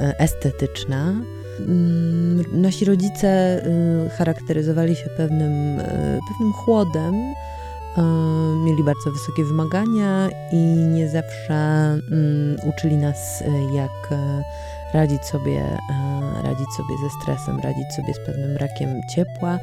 e. 0.00 0.14
Nasi 2.52 2.84
rodzice 2.84 3.62
charakteryzowali 4.18 4.96
się 4.96 5.10
pewnym, 5.16 5.78
pewnym 6.28 6.52
chłodem, 6.52 7.14
mieli 8.64 8.84
bardzo 8.84 9.10
wysokie 9.10 9.44
wymagania 9.44 10.28
i 10.52 10.56
nie 10.66 11.08
zawsze 11.08 11.54
mm, 11.54 12.56
uczyli 12.68 12.96
nas, 12.96 13.42
e, 13.42 13.74
jak 13.74 14.12
e, 14.12 14.42
radzić 14.94 15.24
sobie, 15.24 15.60
e, 15.60 16.42
radzić 16.42 16.66
sobie 16.76 16.94
ze 17.02 17.10
stresem, 17.20 17.60
radzić 17.60 17.92
sobie 17.96 18.14
z 18.14 18.26
pewnym 18.26 18.54
brakiem 18.54 19.00
ciepła, 19.10 19.58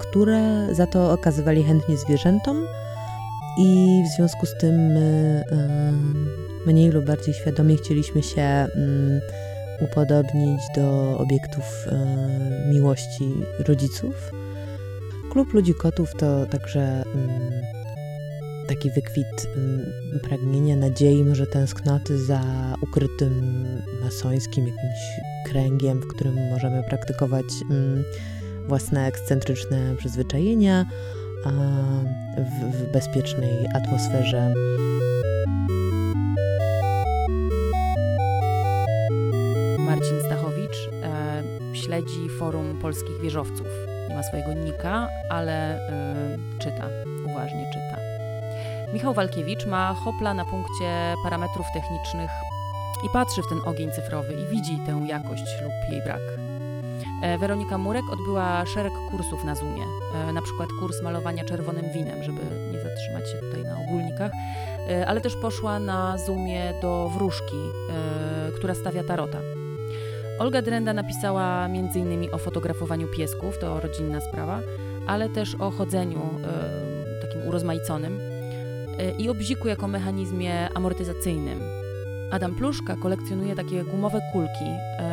które 0.00 0.74
za 0.74 0.86
to 0.86 1.12
okazywali 1.12 1.64
chętnie 1.64 1.96
zwierzętom 1.96 2.66
i 3.58 4.02
w 4.04 4.16
związku 4.16 4.46
z 4.46 4.56
tym 4.56 4.74
my 4.74 5.44
mniej 6.66 6.90
lub 6.90 7.04
bardziej 7.04 7.34
świadomie 7.34 7.76
chcieliśmy 7.76 8.22
się 8.22 8.42
mm, 8.42 9.20
upodobnić 9.80 10.60
do 10.76 11.18
obiektów 11.18 11.86
miłości 12.70 13.32
rodziców. 13.58 14.30
Klub 15.36 15.54
Ludzi 15.54 15.74
Kotów 15.74 16.14
to 16.14 16.46
także 16.46 16.80
mm, 16.80 17.52
taki 18.68 18.90
wykwit 18.90 19.46
mm, 19.56 19.86
pragnienia, 20.22 20.76
nadziei, 20.76 21.24
może 21.24 21.46
tęsknoty 21.46 22.18
za 22.18 22.40
ukrytym 22.80 23.64
masońskim 24.04 24.66
jakimś 24.66 25.00
kręgiem, 25.46 26.00
w 26.00 26.06
którym 26.06 26.50
możemy 26.50 26.82
praktykować 26.82 27.44
mm, 27.70 28.04
własne 28.68 29.06
ekscentryczne 29.06 29.94
przyzwyczajenia 29.98 30.86
w, 32.36 32.76
w 32.76 32.92
bezpiecznej 32.92 33.66
atmosferze. 33.74 34.54
Marcin 39.78 40.20
Stachowicz 40.26 40.90
e, 41.02 41.42
śledzi 41.72 42.28
forum 42.38 42.78
polskich 42.82 43.20
wieżowców 43.20 43.85
ma 44.16 44.22
swojego 44.22 44.52
nika, 44.52 45.08
ale 45.30 45.76
y, 45.76 46.58
czyta, 46.58 46.88
uważnie 47.24 47.66
czyta. 47.72 47.96
Michał 48.92 49.14
Walkiewicz 49.14 49.66
ma 49.66 49.94
hopla 49.94 50.34
na 50.34 50.44
punkcie 50.44 51.14
parametrów 51.22 51.66
technicznych 51.74 52.30
i 53.06 53.08
patrzy 53.12 53.42
w 53.42 53.48
ten 53.48 53.58
ogień 53.64 53.90
cyfrowy 53.90 54.34
i 54.34 54.46
widzi 54.46 54.78
tę 54.86 55.06
jakość 55.06 55.44
lub 55.62 55.92
jej 55.92 56.02
brak. 56.02 56.22
E, 57.22 57.38
Weronika 57.38 57.78
Murek 57.78 58.04
odbyła 58.12 58.66
szereg 58.66 58.92
kursów 59.10 59.44
na 59.44 59.54
Zoomie, 59.54 59.84
e, 60.14 60.32
na 60.32 60.42
przykład 60.42 60.68
kurs 60.80 61.02
malowania 61.02 61.44
czerwonym 61.44 61.92
winem, 61.92 62.22
żeby 62.22 62.40
nie 62.72 62.80
zatrzymać 62.80 63.30
się 63.30 63.38
tutaj 63.38 63.64
na 63.64 63.80
ogólnikach, 63.80 64.32
e, 64.90 65.06
ale 65.06 65.20
też 65.20 65.36
poszła 65.36 65.78
na 65.78 66.18
Zoomie 66.18 66.74
do 66.82 67.08
wróżki, 67.08 67.56
która 68.56 68.74
stawia 68.74 69.04
tarota. 69.04 69.38
Olga 70.38 70.62
Drenda 70.62 70.92
napisała 70.92 71.64
m.in. 71.66 72.28
o 72.32 72.38
fotografowaniu 72.38 73.08
piesków, 73.08 73.58
to 73.58 73.80
rodzinna 73.80 74.20
sprawa, 74.20 74.60
ale 75.06 75.28
też 75.28 75.54
o 75.54 75.70
chodzeniu 75.70 76.20
y, 76.20 77.20
takim 77.20 77.48
urozmaiconym 77.48 78.20
y, 78.20 79.14
i 79.18 79.28
o 79.28 79.34
bziku 79.34 79.68
jako 79.68 79.88
mechanizmie 79.88 80.68
amortyzacyjnym. 80.74 81.60
Adam 82.30 82.54
Pluszka 82.54 82.96
kolekcjonuje 83.02 83.54
takie 83.54 83.84
gumowe 83.84 84.20
kulki. 84.32 84.64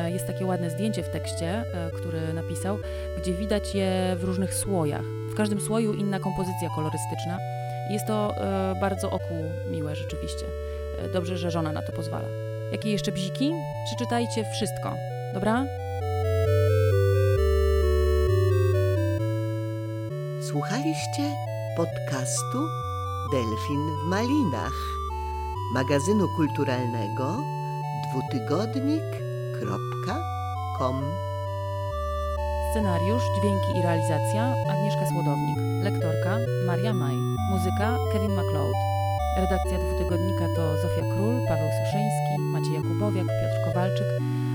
Y, 0.07 0.11
jest 0.11 0.27
takie 0.27 0.45
ładne 0.45 0.69
zdjęcie 0.69 1.03
w 1.03 1.09
tekście, 1.09 1.63
który 1.95 2.33
napisał, 2.33 2.77
gdzie 3.17 3.33
widać 3.33 3.75
je 3.75 4.15
w 4.19 4.23
różnych 4.23 4.53
słojach. 4.53 5.05
W 5.31 5.35
każdym 5.35 5.61
słoju 5.61 5.93
inna 5.93 6.19
kompozycja 6.19 6.69
kolorystyczna. 6.75 7.37
Jest 7.91 8.07
to 8.07 8.35
bardzo 8.81 9.11
oku 9.11 9.33
miłe 9.71 9.95
rzeczywiście. 9.95 10.45
Dobrze, 11.13 11.37
że 11.37 11.51
żona 11.51 11.71
na 11.71 11.81
to 11.81 11.91
pozwala. 11.91 12.25
Jakie 12.71 12.91
jeszcze 12.91 13.11
bziki? 13.11 13.51
Przeczytajcie 13.85 14.45
wszystko. 14.53 15.12
Dobra? 15.33 15.65
Słuchaliście 20.49 21.23
podcastu 21.77 22.59
Delfin 23.31 23.87
w 24.05 24.09
Malinach, 24.09 24.73
magazynu 25.73 26.27
kulturalnego 26.35 27.37
dwutygodnik.com. 28.09 31.03
Scenariusz, 32.71 33.23
dźwięki 33.39 33.79
i 33.79 33.81
realizacja 33.81 34.53
Agnieszka 34.69 35.05
Słodownik, 35.05 35.57
lektorka 35.83 36.37
Maria 36.65 36.93
Maj, 36.93 37.15
muzyka 37.49 37.97
Kevin 38.13 38.31
MacLeod. 38.31 38.73
Redakcja 39.37 39.77
dwutygodnika 39.77 40.47
to 40.55 40.77
Zofia 40.77 41.01
Król, 41.01 41.41
Paweł 41.47 41.69
Suszyński, 41.79 42.39
Maciej 42.39 42.73
Jakubowiak, 42.73 43.27
Piotr 43.27 43.65
Kowalczyk, 43.65 44.07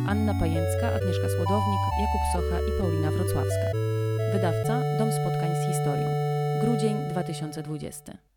Anna 0.09 0.35
Pajęcka, 0.35 0.95
Agnieszka 0.95 1.29
Słodownik, 1.29 1.81
Jakub 2.01 2.21
Socha 2.33 2.61
i 2.61 2.81
Paulina 2.81 3.11
Wrocławska. 3.11 3.67
Wydawca 4.33 4.83
Dom 4.99 5.13
Spotkań 5.13 5.51
z 5.57 5.67
Historią. 5.67 6.09
Grudzień 6.61 7.09
2020. 7.09 8.28